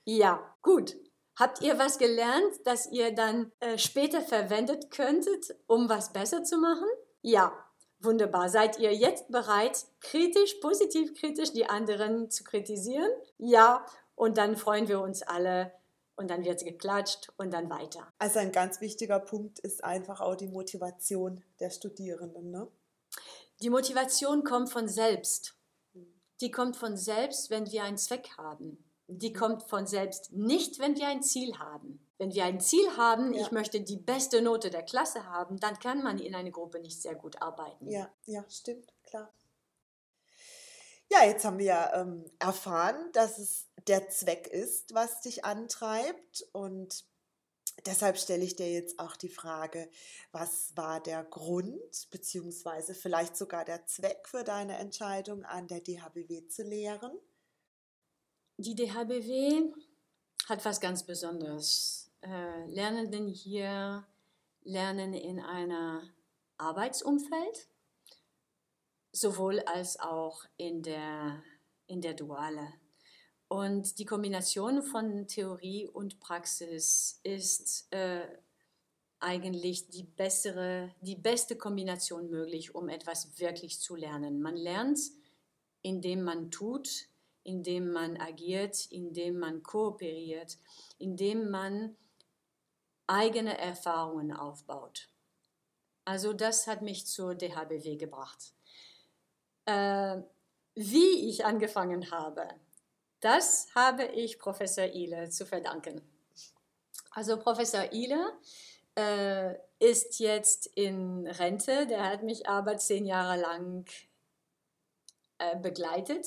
Ja, 0.04 0.54
gut. 0.60 0.94
Habt 1.34 1.62
ihr 1.62 1.78
was 1.78 1.96
gelernt, 1.96 2.52
das 2.64 2.92
ihr 2.92 3.14
dann 3.14 3.50
äh, 3.60 3.78
später 3.78 4.20
verwendet 4.20 4.90
könntet, 4.90 5.56
um 5.66 5.88
was 5.88 6.12
besser 6.12 6.44
zu 6.44 6.58
machen? 6.58 6.88
Ja, 7.22 7.54
wunderbar. 8.00 8.50
Seid 8.50 8.78
ihr 8.78 8.94
jetzt 8.94 9.32
bereit, 9.32 9.86
kritisch, 10.00 10.56
positiv 10.60 11.14
kritisch 11.14 11.54
die 11.54 11.64
anderen 11.64 12.30
zu 12.30 12.44
kritisieren? 12.44 13.10
Ja, 13.38 13.86
und 14.16 14.36
dann 14.36 14.54
freuen 14.54 14.86
wir 14.86 15.00
uns 15.00 15.22
alle, 15.22 15.72
und 16.22 16.28
dann 16.28 16.44
wird 16.44 16.64
geklatscht 16.64 17.32
und 17.36 17.52
dann 17.52 17.68
weiter. 17.68 18.12
Also 18.18 18.38
ein 18.38 18.52
ganz 18.52 18.80
wichtiger 18.80 19.18
Punkt 19.18 19.58
ist 19.58 19.82
einfach 19.82 20.20
auch 20.20 20.36
die 20.36 20.46
Motivation 20.46 21.42
der 21.60 21.70
Studierenden. 21.70 22.50
Ne? 22.50 22.68
Die 23.60 23.70
Motivation 23.70 24.44
kommt 24.44 24.70
von 24.70 24.88
selbst. 24.88 25.56
Die 26.40 26.50
kommt 26.50 26.76
von 26.76 26.96
selbst, 26.96 27.50
wenn 27.50 27.70
wir 27.70 27.82
einen 27.82 27.98
Zweck 27.98 28.30
haben. 28.38 28.84
Die 29.08 29.30
mhm. 29.30 29.34
kommt 29.34 29.62
von 29.64 29.86
selbst 29.86 30.32
nicht, 30.32 30.78
wenn 30.78 30.96
wir 30.96 31.08
ein 31.08 31.22
Ziel 31.22 31.58
haben. 31.58 32.06
Wenn 32.18 32.32
wir 32.32 32.44
ein 32.44 32.60
Ziel 32.60 32.86
haben, 32.96 33.34
ja. 33.34 33.42
ich 33.42 33.50
möchte 33.50 33.80
die 33.80 33.96
beste 33.96 34.42
Note 34.42 34.70
der 34.70 34.84
Klasse 34.84 35.26
haben, 35.26 35.58
dann 35.58 35.78
kann 35.80 36.02
man 36.02 36.18
in 36.18 36.36
einer 36.36 36.50
Gruppe 36.50 36.78
nicht 36.80 37.02
sehr 37.02 37.16
gut 37.16 37.42
arbeiten. 37.42 37.88
Ja, 37.90 38.08
ja, 38.26 38.44
stimmt, 38.48 38.92
klar. 39.02 39.32
Ja, 41.12 41.26
jetzt 41.26 41.44
haben 41.44 41.58
wir 41.58 41.90
ähm, 41.92 42.24
erfahren, 42.38 42.96
dass 43.12 43.36
es 43.36 43.68
der 43.86 44.08
Zweck 44.08 44.46
ist, 44.46 44.94
was 44.94 45.20
dich 45.20 45.44
antreibt. 45.44 46.46
Und 46.52 47.04
deshalb 47.84 48.16
stelle 48.16 48.42
ich 48.42 48.56
dir 48.56 48.72
jetzt 48.72 48.98
auch 48.98 49.14
die 49.16 49.28
Frage, 49.28 49.90
was 50.30 50.74
war 50.74 51.02
der 51.02 51.22
Grund, 51.24 52.08
beziehungsweise 52.10 52.94
vielleicht 52.94 53.36
sogar 53.36 53.66
der 53.66 53.84
Zweck 53.84 54.26
für 54.26 54.42
deine 54.42 54.78
Entscheidung, 54.78 55.44
an 55.44 55.66
der 55.66 55.80
DHBW 55.80 56.46
zu 56.48 56.62
lehren? 56.62 57.12
Die 58.56 58.74
DHBW 58.74 59.70
hat 60.48 60.64
was 60.64 60.80
ganz 60.80 61.02
Besonderes. 61.02 62.10
Äh, 62.22 62.64
Lernenden 62.68 63.28
hier 63.28 64.06
lernen 64.62 65.12
in 65.12 65.40
einem 65.40 66.10
Arbeitsumfeld 66.56 67.68
sowohl 69.12 69.60
als 69.60 70.00
auch 70.00 70.44
in 70.56 70.82
der, 70.82 71.42
in 71.86 72.00
der 72.00 72.14
Duale. 72.14 72.72
Und 73.48 73.98
die 73.98 74.06
Kombination 74.06 74.82
von 74.82 75.28
Theorie 75.28 75.86
und 75.86 76.20
Praxis 76.20 77.20
ist 77.22 77.86
äh, 77.92 78.26
eigentlich 79.20 79.88
die 79.88 80.04
bessere, 80.04 80.94
die 81.02 81.16
beste 81.16 81.56
Kombination 81.56 82.30
möglich, 82.30 82.74
um 82.74 82.88
etwas 82.88 83.38
wirklich 83.38 83.78
zu 83.78 83.94
lernen. 83.94 84.40
Man 84.40 84.56
lernt, 84.56 84.98
indem 85.82 86.22
man 86.22 86.50
tut, 86.50 87.08
indem 87.44 87.92
man 87.92 88.16
agiert, 88.16 88.86
indem 88.86 89.38
man 89.38 89.62
kooperiert, 89.62 90.58
indem 90.98 91.50
man 91.50 91.94
eigene 93.06 93.58
Erfahrungen 93.58 94.32
aufbaut. 94.32 95.10
Also 96.06 96.32
das 96.32 96.66
hat 96.66 96.80
mich 96.80 97.06
zur 97.06 97.34
DHBW 97.34 97.96
gebracht 97.96 98.54
äh, 99.66 100.18
wie 100.74 101.28
ich 101.28 101.44
angefangen 101.44 102.10
habe, 102.10 102.48
das 103.20 103.68
habe 103.74 104.04
ich 104.04 104.38
Professor 104.38 104.84
Ile 104.84 105.28
zu 105.30 105.46
verdanken. 105.46 106.00
Also 107.12 107.38
Professor 107.38 107.92
Ile 107.92 108.32
äh, 108.96 109.54
ist 109.78 110.18
jetzt 110.18 110.66
in 110.66 111.26
Rente, 111.26 111.86
der 111.86 112.08
hat 112.08 112.22
mich 112.22 112.48
aber 112.48 112.78
zehn 112.78 113.04
Jahre 113.04 113.40
lang 113.40 113.84
äh, 115.38 115.56
begleitet 115.56 116.26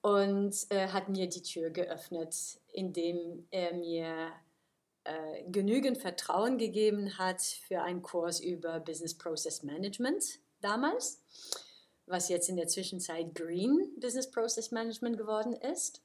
und 0.00 0.54
äh, 0.70 0.88
hat 0.88 1.08
mir 1.08 1.28
die 1.28 1.42
Tür 1.42 1.70
geöffnet, 1.70 2.34
indem 2.72 3.46
er 3.50 3.74
mir 3.74 4.32
äh, 5.04 5.44
genügend 5.50 5.98
Vertrauen 5.98 6.58
gegeben 6.58 7.18
hat 7.18 7.42
für 7.42 7.82
einen 7.82 8.02
Kurs 8.02 8.40
über 8.40 8.80
Business 8.80 9.16
Process 9.16 9.62
Management 9.62 10.40
damals 10.60 11.22
was 12.10 12.28
jetzt 12.28 12.48
in 12.48 12.56
der 12.56 12.68
Zwischenzeit 12.68 13.34
Green 13.34 13.92
Business 13.98 14.30
Process 14.30 14.70
Management 14.70 15.16
geworden 15.16 15.52
ist. 15.52 16.02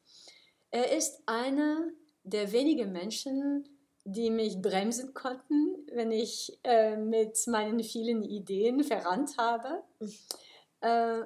Er 0.72 0.96
ist 0.96 1.22
einer 1.26 1.90
der 2.24 2.52
wenigen 2.52 2.92
Menschen, 2.92 3.68
die 4.04 4.30
mich 4.30 4.62
bremsen 4.62 5.14
konnten, 5.14 5.88
wenn 5.92 6.12
ich 6.12 6.60
äh, 6.64 6.96
mit 6.96 7.46
meinen 7.48 7.84
vielen 7.84 8.24
Ideen 8.24 8.84
verrannt 8.84 9.38
habe. 9.38 9.84
Äh, 10.82 11.22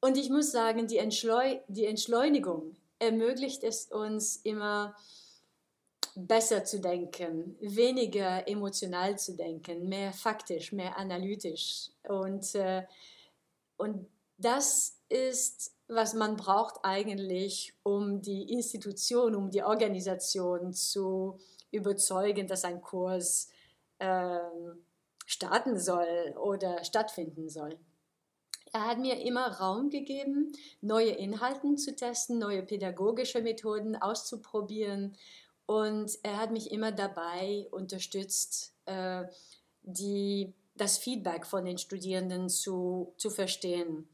und 0.00 0.16
ich 0.16 0.30
muss 0.30 0.50
sagen, 0.50 0.86
die, 0.86 0.98
Entschleu 0.98 1.58
die 1.68 1.86
Entschleunigung 1.86 2.76
ermöglicht 2.98 3.62
es 3.64 3.86
uns 3.86 4.36
immer 4.36 4.96
besser 6.16 6.64
zu 6.64 6.80
denken, 6.80 7.56
weniger 7.60 8.46
emotional 8.48 9.18
zu 9.18 9.36
denken, 9.36 9.88
mehr 9.88 10.12
faktisch, 10.12 10.72
mehr 10.72 10.98
analytisch. 10.98 11.90
Und 12.08 12.54
äh, 12.54 12.82
und 13.80 14.06
das 14.36 15.00
ist, 15.08 15.72
was 15.88 16.14
man 16.14 16.36
braucht 16.36 16.76
eigentlich, 16.82 17.74
um 17.82 18.20
die 18.22 18.52
Institution, 18.52 19.34
um 19.34 19.50
die 19.50 19.62
Organisation 19.62 20.72
zu 20.72 21.38
überzeugen, 21.70 22.46
dass 22.46 22.64
ein 22.64 22.80
Kurs 22.80 23.48
äh, 23.98 24.38
starten 25.26 25.78
soll 25.78 26.34
oder 26.38 26.84
stattfinden 26.84 27.48
soll. 27.48 27.78
Er 28.72 28.86
hat 28.86 28.98
mir 28.98 29.20
immer 29.20 29.58
Raum 29.58 29.90
gegeben, 29.90 30.52
neue 30.80 31.10
Inhalte 31.10 31.74
zu 31.74 31.96
testen, 31.96 32.38
neue 32.38 32.62
pädagogische 32.62 33.42
Methoden 33.42 33.96
auszuprobieren 33.96 35.16
und 35.66 36.18
er 36.22 36.36
hat 36.36 36.52
mich 36.52 36.70
immer 36.70 36.92
dabei 36.92 37.66
unterstützt, 37.70 38.74
äh, 38.86 39.24
die 39.82 40.52
das 40.74 40.98
Feedback 40.98 41.46
von 41.46 41.64
den 41.64 41.78
Studierenden 41.78 42.48
zu, 42.48 43.14
zu 43.16 43.30
verstehen. 43.30 44.08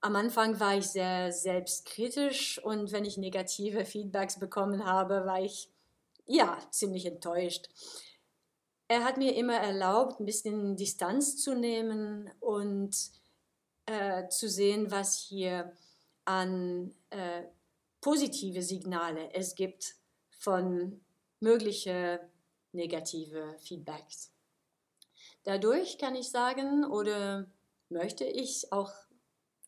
Am 0.00 0.16
Anfang 0.16 0.58
war 0.58 0.76
ich 0.76 0.86
sehr 0.86 1.32
selbstkritisch 1.32 2.58
und 2.62 2.90
wenn 2.92 3.04
ich 3.04 3.18
negative 3.18 3.84
Feedbacks 3.84 4.38
bekommen 4.38 4.84
habe, 4.84 5.26
war 5.26 5.40
ich 5.40 5.70
ja 6.26 6.58
ziemlich 6.70 7.06
enttäuscht. 7.06 7.68
Er 8.88 9.04
hat 9.04 9.16
mir 9.16 9.34
immer 9.36 9.56
erlaubt, 9.56 10.20
ein 10.20 10.26
bisschen 10.26 10.76
Distanz 10.76 11.36
zu 11.40 11.54
nehmen 11.54 12.30
und 12.40 12.94
äh, 13.86 14.28
zu 14.28 14.48
sehen, 14.48 14.90
was 14.90 15.16
hier 15.16 15.72
an 16.24 16.94
äh, 17.10 17.42
positive 18.00 18.62
Signale 18.62 19.32
es 19.32 19.54
gibt 19.54 19.94
von 20.30 21.00
möglichen 21.40 22.18
negative 22.72 23.56
Feedbacks. 23.60 24.31
Dadurch 25.44 25.98
kann 25.98 26.14
ich 26.14 26.30
sagen 26.30 26.84
oder 26.84 27.46
möchte 27.88 28.24
ich 28.24 28.72
auch 28.72 28.92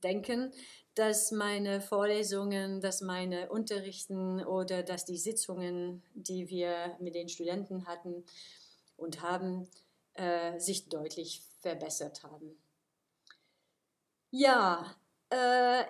denken, 0.03 0.53
dass 0.95 1.33
meine 1.33 1.81
Vorlesungen, 1.81 2.81
dass 2.81 3.01
meine 3.01 3.51
Unterrichten 3.51 4.45
oder 4.45 4.83
dass 4.83 5.05
die 5.05 5.19
Sitzungen, 5.19 6.03
die 6.15 6.49
wir 6.49 6.97
mit 7.01 7.15
den 7.15 7.29
Studenten 7.29 7.87
hatten 7.87 8.25
und 8.97 9.23
haben, 9.23 9.69
äh, 10.15 10.59
sich 10.61 10.89
deutlich 10.89 11.43
verbessert 11.61 12.23
haben. 12.23 12.57
Ja, 14.31 14.95
äh, 15.31 15.37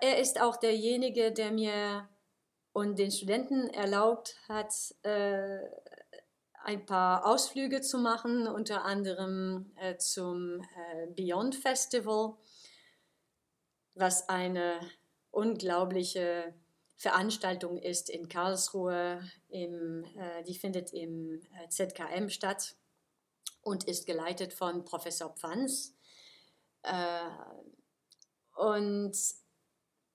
er 0.00 0.18
ist 0.18 0.40
auch 0.40 0.56
derjenige, 0.56 1.32
der 1.32 1.52
mir 1.52 2.08
und 2.72 2.98
den 2.98 3.10
Studenten 3.10 3.68
erlaubt 3.70 4.36
hat, 4.48 4.74
äh, 5.02 5.60
ein 6.64 6.86
paar 6.86 7.26
Ausflüge 7.26 7.82
zu 7.82 7.98
machen, 7.98 8.48
unter 8.48 8.84
anderem 8.84 9.70
äh, 9.76 9.96
zum 9.98 10.60
äh, 10.60 11.06
Beyond 11.14 11.54
Festival, 11.54 12.36
was 13.94 14.28
eine 14.28 14.80
unglaubliche 15.30 16.54
Veranstaltung 16.96 17.76
ist 17.76 18.08
in 18.08 18.28
Karlsruhe. 18.28 19.20
Im, 19.48 20.04
äh, 20.16 20.42
die 20.44 20.54
findet 20.54 20.92
im 20.94 21.42
äh, 21.62 21.68
ZKM 21.68 22.30
statt 22.30 22.76
und 23.60 23.84
ist 23.84 24.06
geleitet 24.06 24.54
von 24.54 24.86
Professor 24.86 25.34
Pfanz. 25.34 25.94
Äh, 26.82 27.28
und 28.56 29.14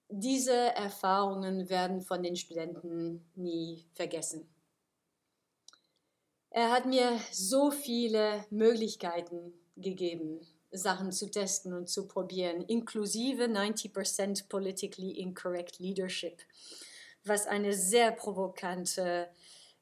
diese 0.08 0.56
Erfahrungen 0.56 1.70
werden 1.70 2.02
von 2.02 2.24
den 2.24 2.36
Studenten 2.36 3.30
nie 3.36 3.86
vergessen. 3.94 4.50
Er 6.52 6.72
hat 6.72 6.86
mir 6.86 7.20
so 7.32 7.72
viele 7.72 8.46
Möglichkeiten 8.50 9.54
gegeben, 9.78 10.46
Sachen 10.72 11.12
zu 11.12 11.30
testen 11.30 11.74
und 11.74 11.90
zu 11.90 12.08
probieren, 12.08 12.62
inklusive 12.62 13.44
90% 13.46 14.50
politically 14.50 15.12
incorrect 15.12 15.80
leadership, 15.80 16.42
was 17.24 17.48
eine 17.48 17.74
sehr 17.74 18.12
provokante, 18.12 19.30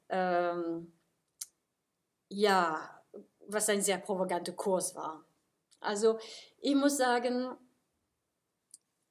ähm, 0.10 0.94
ja, 2.30 3.02
was 3.48 3.70
ein 3.70 3.82
sehr 3.82 3.98
provokanter 3.98 4.54
Kurs 4.54 4.96
war. 4.96 5.26
Also 5.80 6.20
ich 6.60 6.76
muss 6.76 6.98
sagen, 6.98 7.56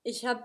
ich 0.02 0.26
habe 0.26 0.44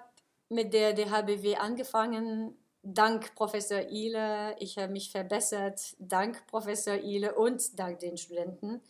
mit 0.50 0.74
der 0.74 0.94
DHBW 0.94 1.56
angefangen, 1.56 2.61
dank 2.84 3.36
Professor 3.36 3.90
Ihle. 3.90 4.56
Ich 4.60 4.78
habe 4.78 4.92
mich 4.92 5.12
verbessert, 5.12 5.96
dank 6.00 6.46
Professor 6.48 6.96
Ihle 6.96 7.36
und 7.36 7.80
dank 7.80 8.00
den 8.00 8.18
Studenten 8.18 8.82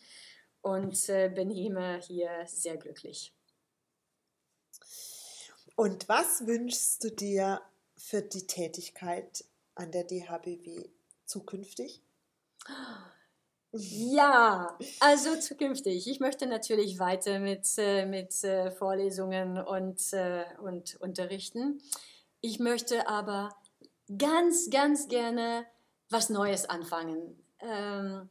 und 0.62 1.10
äh, 1.10 1.30
bin 1.30 1.52
immer 1.52 1.98
hier 1.98 2.30
sehr 2.48 2.78
glücklich. 2.78 3.34
Und 5.76 6.08
was 6.08 6.46
wünschst 6.46 7.04
du 7.04 7.12
dir 7.12 7.62
für 7.98 8.22
die 8.22 8.46
Tätigkeit 8.46 9.44
an 9.76 9.92
der 9.92 10.04
DHBW 10.04 10.90
zukünftig? 11.26 12.02
Ja, 13.74 14.78
also 15.00 15.38
zukünftig. 15.38 16.06
Ich 16.10 16.20
möchte 16.20 16.46
natürlich 16.46 17.00
weiter 17.00 17.40
mit, 17.40 17.66
äh, 17.78 18.06
mit 18.06 18.44
äh, 18.44 18.70
Vorlesungen 18.70 19.58
und, 19.58 20.12
und 20.62 20.96
unterrichten. 21.00 21.82
Ich 22.42 22.60
möchte 22.60 23.08
aber 23.08 23.56
ganz, 24.18 24.70
ganz 24.70 25.08
gerne 25.08 25.66
was 26.10 26.30
Neues 26.30 26.70
anfangen. 26.70 27.42
Ähm, 27.60 28.30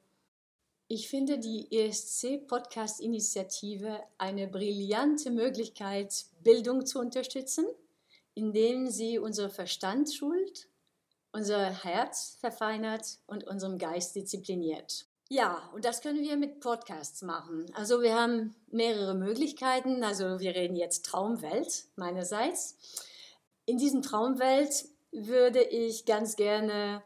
ich 0.88 1.08
finde 1.08 1.38
die 1.38 1.68
ESC-Podcast-Initiative 1.70 4.00
eine 4.18 4.48
brillante 4.48 5.30
Möglichkeit, 5.30 6.26
Bildung 6.42 6.84
zu 6.84 6.98
unterstützen, 6.98 7.64
indem 8.34 8.90
sie 8.90 9.18
unser 9.18 9.48
Verstand 9.50 10.12
schult, 10.12 10.66
unser 11.32 11.84
Herz 11.84 12.36
verfeinert 12.40 13.20
und 13.26 13.46
unserem 13.46 13.78
Geist 13.78 14.16
diszipliniert. 14.16 15.06
Ja, 15.28 15.70
und 15.72 15.84
das 15.84 16.00
können 16.00 16.22
wir 16.22 16.36
mit 16.36 16.58
Podcasts 16.58 17.22
machen. 17.22 17.66
Also 17.74 18.02
wir 18.02 18.16
haben 18.16 18.56
mehrere 18.72 19.14
Möglichkeiten. 19.14 20.02
Also 20.02 20.40
wir 20.40 20.56
reden 20.56 20.74
jetzt 20.74 21.06
Traumwelt 21.06 21.84
meinerseits. 21.94 22.76
In 23.64 23.78
diesem 23.78 24.02
Traumwelt 24.02 24.86
würde 25.12 25.62
ich 25.62 26.04
ganz 26.04 26.36
gerne 26.36 27.02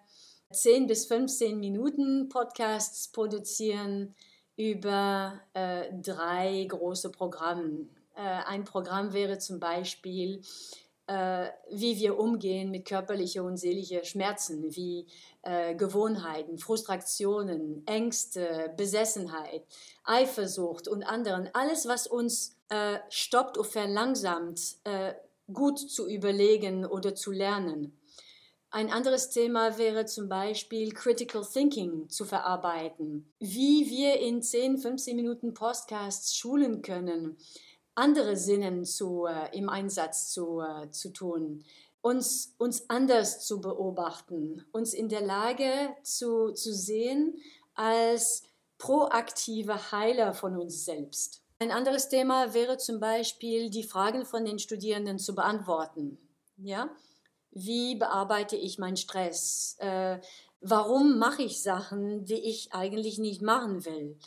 10 0.53 0.87
bis 0.87 1.07
15 1.07 1.59
Minuten 1.59 2.29
Podcasts 2.29 3.09
produzieren 3.09 4.15
über 4.57 5.41
äh, 5.55 5.87
drei 6.01 6.65
große 6.69 7.11
Programme. 7.11 7.87
Äh, 8.15 8.21
ein 8.21 8.65
Programm 8.65 9.13
wäre 9.13 9.39
zum 9.39 9.59
Beispiel, 9.59 10.43
äh, 11.07 11.49
wie 11.71 11.99
wir 11.99 12.19
umgehen 12.19 12.71
mit 12.71 12.87
körperlichen 12.87 13.43
und 13.43 13.57
seelischen 13.57 14.05
Schmerzen, 14.05 14.75
wie 14.77 15.07
äh, 15.43 15.75
Gewohnheiten, 15.75 16.59
Frustrationen, 16.59 17.87
Ängste, 17.87 18.73
Besessenheit, 18.77 19.67
Eifersucht 20.05 20.89
und 20.89 21.03
anderen. 21.03 21.51
Alles, 21.53 21.89
was 21.89 22.07
uns 22.07 22.57
äh, 22.69 22.99
stoppt 23.09 23.59
und 23.59 23.67
verlangsamt, 23.67 24.77
äh, 24.85 25.15
gut 25.53 25.79
zu 25.79 26.09
überlegen 26.09 26.85
oder 26.85 27.15
zu 27.15 27.31
lernen. 27.31 27.99
Ein 28.71 28.91
anderes 28.91 29.31
Thema 29.31 29.79
wäre 29.79 30.05
zum 30.05 30.29
Beispiel 30.29 30.93
Critical 30.93 31.45
Thinking 31.45 32.09
zu 32.09 32.25
verarbeiten. 32.25 33.33
Wie 33.39 33.89
wir 33.89 34.19
in 34.19 34.43
10, 34.43 34.79
15 34.79 35.15
Minuten 35.15 35.55
Podcasts 35.55 36.35
schulen 36.35 36.83
können, 36.83 37.37
andere 37.95 38.37
Sinnen 38.37 38.85
zu, 38.85 39.27
äh, 39.27 39.57
im 39.57 39.69
Einsatz 39.69 40.33
zu, 40.33 40.61
äh, 40.61 40.91
zu 40.91 41.11
tun, 41.11 41.63
uns, 42.01 42.57
uns 42.59 42.91
anders 42.91 43.47
zu 43.47 43.61
beobachten, 43.61 44.65
uns 44.73 44.93
in 44.93 45.09
der 45.09 45.23
Lage 45.23 45.95
zu, 46.03 46.53
zu 46.53 46.75
sehen 46.75 47.39
als 47.75 48.43
proaktive 48.79 49.93
Heiler 49.93 50.35
von 50.35 50.57
uns 50.57 50.85
selbst. 50.85 51.44
Ein 51.65 51.71
anderes 51.71 52.11
Thema 52.11 52.53
wäre 52.53 52.77
zum 52.77 53.01
Beispiel 53.01 53.71
die 53.71 53.85
Fragen 53.85 54.27
von 54.27 54.45
den 54.45 54.59
Studierenden 54.59 55.19
zu 55.19 55.35
beantworten. 55.35 56.19
Ja? 56.59 56.91
Wie 57.53 57.95
bearbeite 57.95 58.55
ich 58.55 58.77
meinen 58.77 58.99
Stress? 58.99 59.75
Äh, 59.79 60.21
warum 60.61 61.19
mache 61.19 61.43
ich 61.43 61.63
Sachen, 61.63 62.27
die 62.27 62.35
ich 62.35 62.75
eigentlich 62.75 63.17
nicht 63.17 63.41
machen 63.41 63.87
will? 63.87 64.19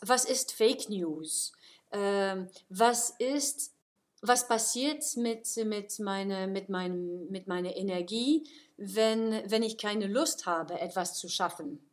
Was 0.00 0.24
ist 0.24 0.50
Fake 0.50 0.88
News? 0.88 1.52
Äh, 1.92 2.46
was 2.68 3.10
ist, 3.20 3.72
was 4.20 4.48
passiert 4.48 5.04
mit, 5.16 5.46
mit, 5.64 6.00
meine, 6.00 6.48
mit, 6.48 6.70
meinem, 6.70 7.28
mit 7.28 7.46
meiner 7.46 7.76
Energie, 7.76 8.48
wenn, 8.78 9.48
wenn 9.48 9.62
ich 9.62 9.78
keine 9.78 10.08
Lust 10.08 10.46
habe, 10.46 10.80
etwas 10.80 11.14
zu 11.14 11.28
schaffen? 11.28 11.88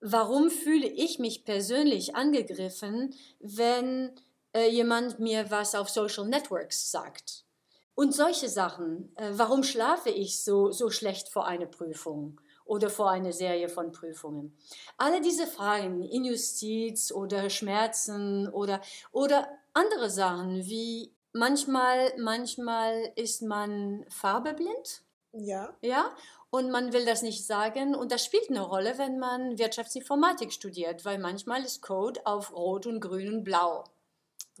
Warum 0.00 0.50
fühle 0.50 0.88
ich 0.88 1.20
mich 1.20 1.44
persönlich 1.44 2.16
angegriffen, 2.16 3.14
wenn 3.38 4.10
äh, 4.54 4.68
jemand 4.68 5.18
mir 5.18 5.50
was 5.50 5.74
auf 5.74 5.90
Social 5.90 6.26
Networks 6.26 6.90
sagt? 6.90 7.44
Und 7.94 8.14
solche 8.14 8.48
Sachen. 8.48 9.14
Äh, 9.16 9.32
warum 9.32 9.62
schlafe 9.62 10.10
ich 10.10 10.42
so, 10.42 10.70
so 10.70 10.90
schlecht 10.90 11.28
vor 11.28 11.46
einer 11.46 11.66
Prüfung 11.66 12.40
oder 12.64 12.88
vor 12.88 13.10
einer 13.10 13.32
Serie 13.32 13.68
von 13.68 13.92
Prüfungen? 13.92 14.56
Alle 14.96 15.20
diese 15.20 15.46
Fragen, 15.46 16.02
Injustiz 16.02 17.12
oder 17.12 17.50
Schmerzen 17.50 18.48
oder, 18.48 18.80
oder 19.12 19.48
andere 19.74 20.10
Sachen 20.10 20.64
wie 20.64 21.14
manchmal, 21.32 22.12
manchmal 22.18 23.12
ist 23.16 23.42
man 23.42 24.04
farbeblind. 24.08 25.02
Ja. 25.32 25.76
Ja. 25.82 26.14
Und 26.50 26.70
man 26.70 26.92
will 26.92 27.04
das 27.04 27.22
nicht 27.22 27.44
sagen. 27.44 27.96
Und 27.96 28.12
das 28.12 28.24
spielt 28.24 28.48
eine 28.48 28.60
Rolle, 28.62 28.96
wenn 28.96 29.18
man 29.18 29.58
Wirtschaftsinformatik 29.58 30.52
studiert, 30.52 31.04
weil 31.04 31.18
manchmal 31.18 31.64
ist 31.64 31.82
Code 31.82 32.24
auf 32.24 32.54
Rot 32.54 32.86
und 32.86 33.00
Grün 33.00 33.34
und 33.34 33.44
Blau. 33.44 33.84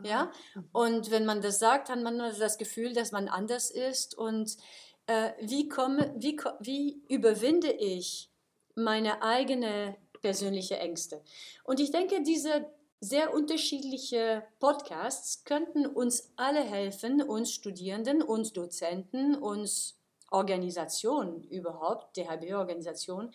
Ja? 0.02 0.32
Mhm. 0.54 0.68
Und 0.72 1.10
wenn 1.10 1.24
man 1.24 1.40
das 1.40 1.58
sagt, 1.58 1.88
hat 1.88 2.00
man 2.00 2.18
das 2.18 2.58
Gefühl, 2.58 2.92
dass 2.92 3.12
man 3.12 3.28
anders 3.28 3.70
ist. 3.70 4.16
Und 4.16 4.56
äh, 5.06 5.30
wie, 5.40 5.68
komme, 5.68 6.14
wie, 6.16 6.38
wie 6.60 7.02
überwinde 7.08 7.70
ich 7.70 8.30
meine 8.74 9.22
eigene 9.22 9.96
persönliche 10.20 10.78
Ängste? 10.78 11.22
Und 11.64 11.80
ich 11.80 11.90
denke, 11.90 12.22
diese 12.22 12.66
sehr 13.00 13.34
unterschiedlichen 13.34 14.42
Podcasts 14.60 15.44
könnten 15.44 15.86
uns 15.86 16.32
alle 16.36 16.62
helfen, 16.62 17.22
uns 17.22 17.52
Studierenden, 17.52 18.22
uns 18.22 18.52
Dozenten, 18.52 19.34
uns 19.34 19.98
Organisationen 20.30 21.44
überhaupt, 21.44 22.16
DHB-Organisation, 22.16 23.30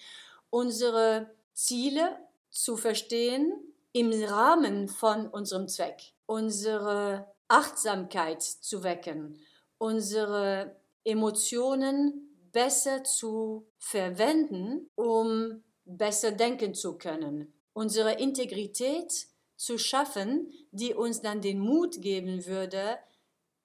unsere 0.50 1.30
Ziele 1.54 2.18
zu 2.50 2.78
verstehen 2.78 3.54
im 3.94 4.12
Rahmen 4.24 4.88
von 4.88 5.28
unserem 5.28 5.68
Zweck 5.68 6.14
unsere 6.30 7.26
Achtsamkeit 7.48 8.44
zu 8.44 8.84
wecken, 8.84 9.40
unsere 9.80 10.80
Emotionen 11.04 12.38
besser 12.52 13.04
zu 13.04 13.68
verwenden, 13.80 14.88
um 14.94 15.64
besser 15.86 16.32
denken 16.32 16.76
zu 16.76 17.00
können, 17.00 17.52
unsere 17.74 18.14
Integrität 18.14 19.26
zu 19.56 19.80
schaffen, 19.80 20.54
die 20.72 20.94
uns 20.94 21.22
dann 21.22 21.42
den 21.42 21.60
Mut 21.60 22.00
geben 22.00 22.46
würde, 22.46 23.00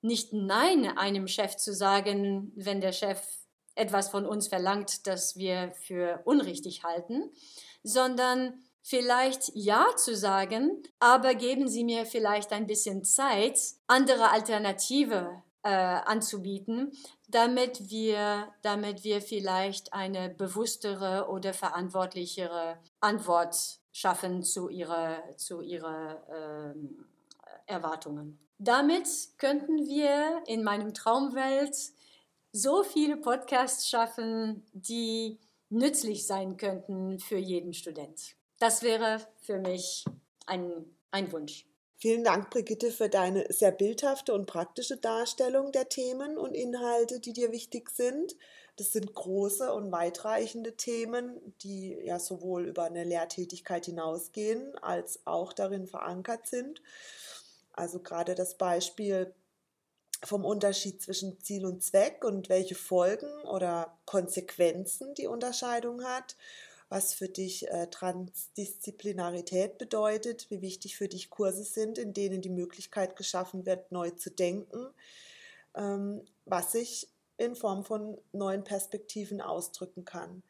nicht 0.01 0.33
Nein 0.33 0.87
einem 0.87 1.29
Chef 1.29 1.57
zu 1.57 1.75
sagen, 1.75 2.51
wenn 2.57 2.81
der 2.81 2.93
Chef 2.93 3.21
etwas 3.75 4.09
von 4.09 4.25
uns 4.25 4.49
verlangt, 4.49 5.07
das 5.07 5.37
wir 5.37 5.73
für 5.83 6.23
unrichtig 6.25 6.83
halten, 6.83 7.31
sondern 7.83 8.65
vielleicht 8.85 9.51
Ja 9.55 9.87
zu 9.97 10.15
sagen, 10.15 10.83
aber 11.01 11.35
geben 11.35 11.69
Sie 11.69 11.85
mir 11.85 12.05
vielleicht 12.05 12.53
ein 12.53 12.67
bisschen 12.67 13.03
Zeit, 13.03 13.59
andere 13.87 14.31
Alternative 14.31 15.43
äh, 15.63 15.71
anzubieten, 15.71 16.93
damit 17.27 17.91
wir, 17.91 18.53
damit 18.61 19.03
wir 19.03 19.23
vielleicht 19.23 19.95
eine 19.95 20.29
bewusstere 20.29 21.29
oder 21.31 21.55
verantwortlichere 21.55 22.79
Antwort 23.01 23.57
schaffen 23.91 24.43
zu 24.43 24.69
ihrer, 24.69 25.23
zu 25.39 25.63
ihrer 25.63 26.23
ähm, 26.31 27.07
Erwartungen. 27.67 28.39
Damit 28.59 29.09
könnten 29.39 29.87
wir 29.87 30.43
in 30.47 30.63
meinem 30.63 30.93
Traumwelt 30.93 31.75
so 32.53 32.83
viele 32.83 33.17
Podcasts 33.17 33.89
schaffen, 33.89 34.67
die 34.73 35.41
nützlich 35.71 36.27
sein 36.27 36.59
könnten 36.59 37.19
für 37.19 37.39
jeden 37.39 37.73
Student. 37.73 38.37
Das 38.65 38.83
wäre 38.83 39.21
für 39.43 39.59
mich 39.59 40.07
ein, 40.47 40.87
ein 41.11 41.31
Wunsch. 41.33 41.67
Vielen 41.99 42.25
Dank, 42.25 42.49
Brigitte, 42.49 42.93
für 42.93 43.11
deine 43.11 43.45
sehr 43.53 43.73
bildhafte 43.73 44.33
und 44.33 44.47
praktische 44.47 44.97
Darstellung 44.97 45.71
der 45.71 45.91
Themen 45.91 46.39
und 46.39 46.55
Inhalte, 46.55 47.21
die 47.21 47.35
dir 47.35 47.53
wichtig 47.53 47.91
sind. 47.91 48.35
Das 48.77 48.93
sind 48.93 49.13
große 49.13 49.71
und 49.71 49.93
weitreichende 49.93 50.79
Themen, 50.79 51.55
die 51.61 51.93
ja 52.05 52.19
sowohl 52.19 52.65
über 52.65 52.85
eine 52.85 53.05
Lehrtätigkeit 53.05 53.85
hinausgehen, 53.85 54.79
als 54.79 55.21
auch 55.27 55.53
darin 55.53 55.87
verankert 55.87 56.47
sind. 56.47 56.81
Also 57.75 57.99
gerade 57.99 58.35
das 58.35 58.57
Beispiel 58.57 59.35
vom 60.23 60.47
Unterschied 60.47 61.03
zwischen 61.03 61.39
Ziel 61.39 61.67
und 61.67 61.83
Zweck 61.83 62.25
und 62.25 62.49
welche 62.49 62.77
Folgen 62.77 63.31
oder 63.43 63.95
Konsequenzen 64.07 65.13
die 65.13 65.27
Unterscheidung 65.27 66.03
hat, 66.03 66.35
was 66.89 67.15
für 67.15 67.29
dich 67.29 67.69
äh, 67.69 67.89
Transdisziplinarität 67.89 69.79
bedeutet, 69.79 70.51
wie 70.51 70.61
wichtig 70.61 70.97
für 70.97 71.09
dich 71.09 71.31
Kurse 71.31 71.65
sind, 71.65 71.99
in 71.99 72.13
denen 72.13 72.41
die 72.41 72.51
Möglichkeit 72.51 73.17
geschaffen 73.17 73.67
wird, 73.67 73.91
neu 73.91 74.11
zu 74.11 74.31
denken, 74.31 74.87
ähm, 75.75 76.23
was 76.45 76.73
sich 76.73 77.09
in 77.37 77.57
Form 77.57 77.85
von 77.85 78.19
neuen 78.33 78.65
Perspektiven 78.65 79.41
ausdrücken 79.41 80.05
kann. 80.05 80.43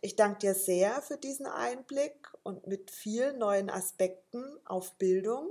Ich 0.00 0.16
danke 0.16 0.38
dir 0.38 0.54
sehr 0.54 1.02
für 1.02 1.18
diesen 1.18 1.46
Einblick 1.46 2.32
und 2.42 2.66
mit 2.66 2.90
vielen 2.90 3.38
neuen 3.38 3.68
Aspekten 3.68 4.44
auf 4.64 4.94
Bildung 4.94 5.50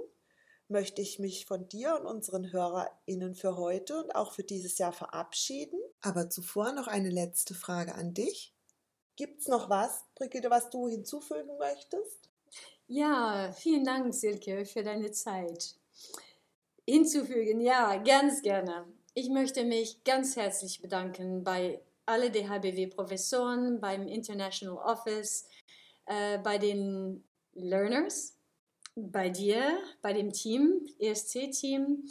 möchte 0.67 1.01
ich 1.01 1.19
mich 1.19 1.45
von 1.45 1.67
dir 1.67 1.99
und 1.99 2.07
unseren 2.07 2.51
HörerInnen 2.51 3.35
für 3.35 3.57
heute 3.57 4.01
und 4.01 4.15
auch 4.15 4.31
für 4.31 4.43
dieses 4.43 4.77
Jahr 4.77 4.93
verabschieden. 4.93 5.79
Aber 6.01 6.29
zuvor 6.29 6.71
noch 6.71 6.87
eine 6.87 7.09
letzte 7.09 7.53
Frage 7.53 7.93
an 7.93 8.13
dich. 8.13 8.55
Gibt 9.15 9.41
es 9.41 9.47
noch 9.47 9.69
was, 9.69 10.05
Brigitte, 10.15 10.49
was 10.49 10.69
du 10.69 10.87
hinzufügen 10.87 11.57
möchtest? 11.57 12.29
Ja, 12.87 13.51
vielen 13.53 13.85
Dank, 13.85 14.13
Silke, 14.13 14.65
für 14.65 14.83
deine 14.83 15.11
Zeit. 15.11 15.75
Hinzufügen, 16.85 17.61
ja, 17.61 17.97
ganz 17.97 18.41
gerne. 18.41 18.85
Ich 19.13 19.29
möchte 19.29 19.63
mich 19.63 20.03
ganz 20.03 20.35
herzlich 20.35 20.81
bedanken 20.81 21.43
bei 21.43 21.81
alle 22.05 22.31
DHBW-Professoren, 22.31 23.79
beim 23.79 24.07
International 24.07 24.77
Office, 24.77 25.47
äh, 26.05 26.37
bei 26.39 26.57
den 26.57 27.23
Learners, 27.53 28.37
bei 28.95 29.29
dir, 29.29 29.79
bei 30.01 30.13
dem 30.13 30.31
Team, 30.31 30.87
ESC-Team 30.99 32.05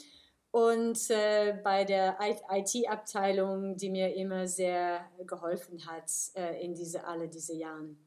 und 0.53 1.11
äh, 1.11 1.59
bei 1.62 1.84
der 1.84 2.18
IT-Abteilung, 2.51 3.76
die 3.76 3.90
mir 3.90 4.14
immer 4.14 4.48
sehr 4.48 5.05
geholfen 5.26 5.86
hat 5.86 6.11
äh, 6.34 6.64
in 6.64 6.74
diese, 6.74 7.05
alle 7.05 7.28
diese 7.28 7.55
Jahren. 7.55 7.98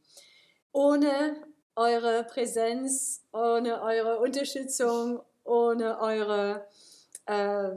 Ohne 0.71 1.37
eure 1.75 2.23
Präsenz, 2.25 3.23
ohne 3.31 3.81
eure 3.81 4.19
Unterstützung, 4.19 5.21
ohne 5.45 5.99
eure 5.99 6.67
äh, 7.25 7.69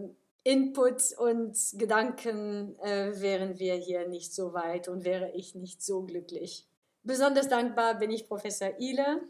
Input 0.43 1.13
und 1.19 1.57
Gedanken 1.75 2.79
äh, 2.81 3.21
wären 3.21 3.59
wir 3.59 3.75
hier 3.75 4.09
nicht 4.09 4.33
so 4.33 4.53
weit 4.53 4.89
und 4.89 5.05
wäre 5.05 5.31
ich 5.33 5.55
nicht 5.55 5.83
so 5.83 6.03
glücklich. 6.03 6.67
Besonders 7.03 7.49
dankbar 7.49 7.99
bin 7.99 8.11
ich 8.11 8.29
Professor 8.29 8.71
Ile, 8.79 9.23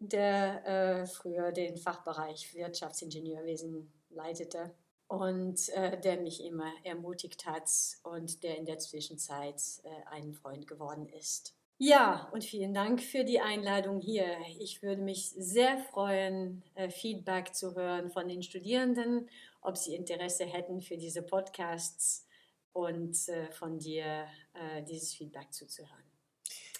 der 0.00 0.66
äh, 0.66 1.06
früher 1.06 1.52
den 1.52 1.76
Fachbereich 1.78 2.54
Wirtschaftsingenieurwesen 2.54 3.90
leitete 4.16 4.74
und 5.08 5.68
äh, 5.70 6.00
der 6.00 6.20
mich 6.20 6.44
immer 6.44 6.72
ermutigt 6.82 7.46
hat 7.46 7.70
und 8.02 8.42
der 8.42 8.58
in 8.58 8.66
der 8.66 8.78
Zwischenzeit 8.78 9.62
äh, 9.84 9.88
ein 10.10 10.32
Freund 10.34 10.66
geworden 10.66 11.08
ist. 11.08 11.54
Ja, 11.78 12.28
und 12.32 12.42
vielen 12.42 12.72
Dank 12.72 13.02
für 13.02 13.22
die 13.22 13.40
Einladung 13.40 14.00
hier. 14.00 14.38
Ich 14.58 14.82
würde 14.82 15.02
mich 15.02 15.30
sehr 15.36 15.78
freuen, 15.78 16.64
äh, 16.74 16.88
Feedback 16.88 17.54
zu 17.54 17.74
hören 17.74 18.10
von 18.10 18.28
den 18.28 18.42
Studierenden, 18.42 19.28
ob 19.60 19.76
sie 19.76 19.94
Interesse 19.94 20.44
hätten 20.44 20.80
für 20.80 20.96
diese 20.96 21.22
Podcasts 21.22 22.26
und 22.72 23.28
äh, 23.28 23.50
von 23.52 23.78
dir 23.78 24.26
äh, 24.54 24.82
dieses 24.82 25.12
Feedback 25.12 25.52
zuzuhören. 25.52 26.04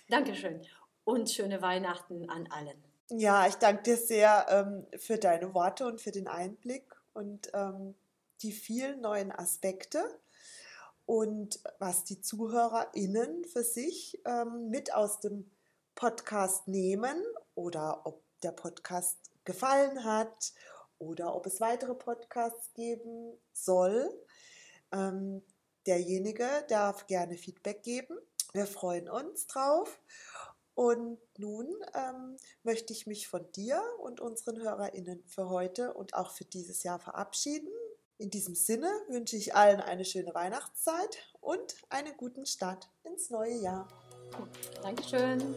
Dankeschön 0.09 0.62
und 1.05 1.30
schöne 1.30 1.61
Weihnachten 1.61 2.30
an 2.30 2.49
allen. 2.51 2.82
Ja, 3.11 3.47
ich 3.47 3.55
danke 3.57 3.82
dir 3.82 3.97
sehr 3.97 4.47
ähm, 4.49 4.87
für 4.99 5.18
deine 5.18 5.53
Worte 5.53 5.87
und 5.87 6.01
für 6.01 6.11
den 6.11 6.26
Einblick 6.26 6.95
und 7.17 7.51
ähm, 7.55 7.95
die 8.43 8.53
vielen 8.53 9.01
neuen 9.01 9.33
Aspekte 9.33 10.21
und 11.07 11.61
was 11.79 12.05
die 12.05 12.21
ZuhörerInnen 12.21 13.45
für 13.45 13.62
sich 13.62 14.21
ähm, 14.27 14.69
mit 14.69 14.93
aus 14.95 15.21
dem 15.21 15.51
Podcast 15.95 16.69
nehmen 16.69 17.23
oder 17.55 18.07
ob 18.07 18.23
der 18.43 18.53
Podcast 18.53 19.19
gefallen 19.45 20.05
hat 20.05 20.53
oder 20.99 21.35
ob 21.35 21.47
es 21.47 21.61
weitere 21.61 21.95
Podcasts 21.95 22.75
geben 22.75 23.33
soll. 23.53 24.11
Ähm, 24.93 25.43
derjenige 25.87 26.47
darf 26.69 27.07
gerne 27.07 27.37
Feedback 27.37 27.83
geben. 27.83 28.19
Wir 28.53 28.67
freuen 28.67 29.09
uns 29.09 29.47
drauf. 29.47 30.01
Und 30.77 31.18
nun 31.39 31.66
ähm, 31.95 32.37
möchte 32.62 32.93
ich 32.93 33.07
mich 33.07 33.29
von 33.29 33.51
dir 33.53 33.83
und 34.03 34.20
unseren 34.20 34.61
HörerInnen 34.61 35.24
für 35.27 35.49
heute 35.49 35.95
und 35.95 36.12
auch 36.12 36.31
für 36.31 36.45
dieses 36.45 36.83
Jahr 36.83 36.99
verabschieden. 36.99 37.70
In 38.18 38.29
diesem 38.29 38.55
Sinne 38.55 38.91
wünsche 39.09 39.39
ich 39.39 39.55
allen 39.55 39.81
eine 39.81 40.05
schöne 40.05 40.35
Weihnachtszeit 40.35 41.16
und 41.41 41.77
einen 41.89 42.14
guten 42.18 42.45
Start 42.45 42.91
ins 43.05 43.31
neue 43.31 43.57
Jahr. 43.57 43.89
Dankeschön. 44.83 45.57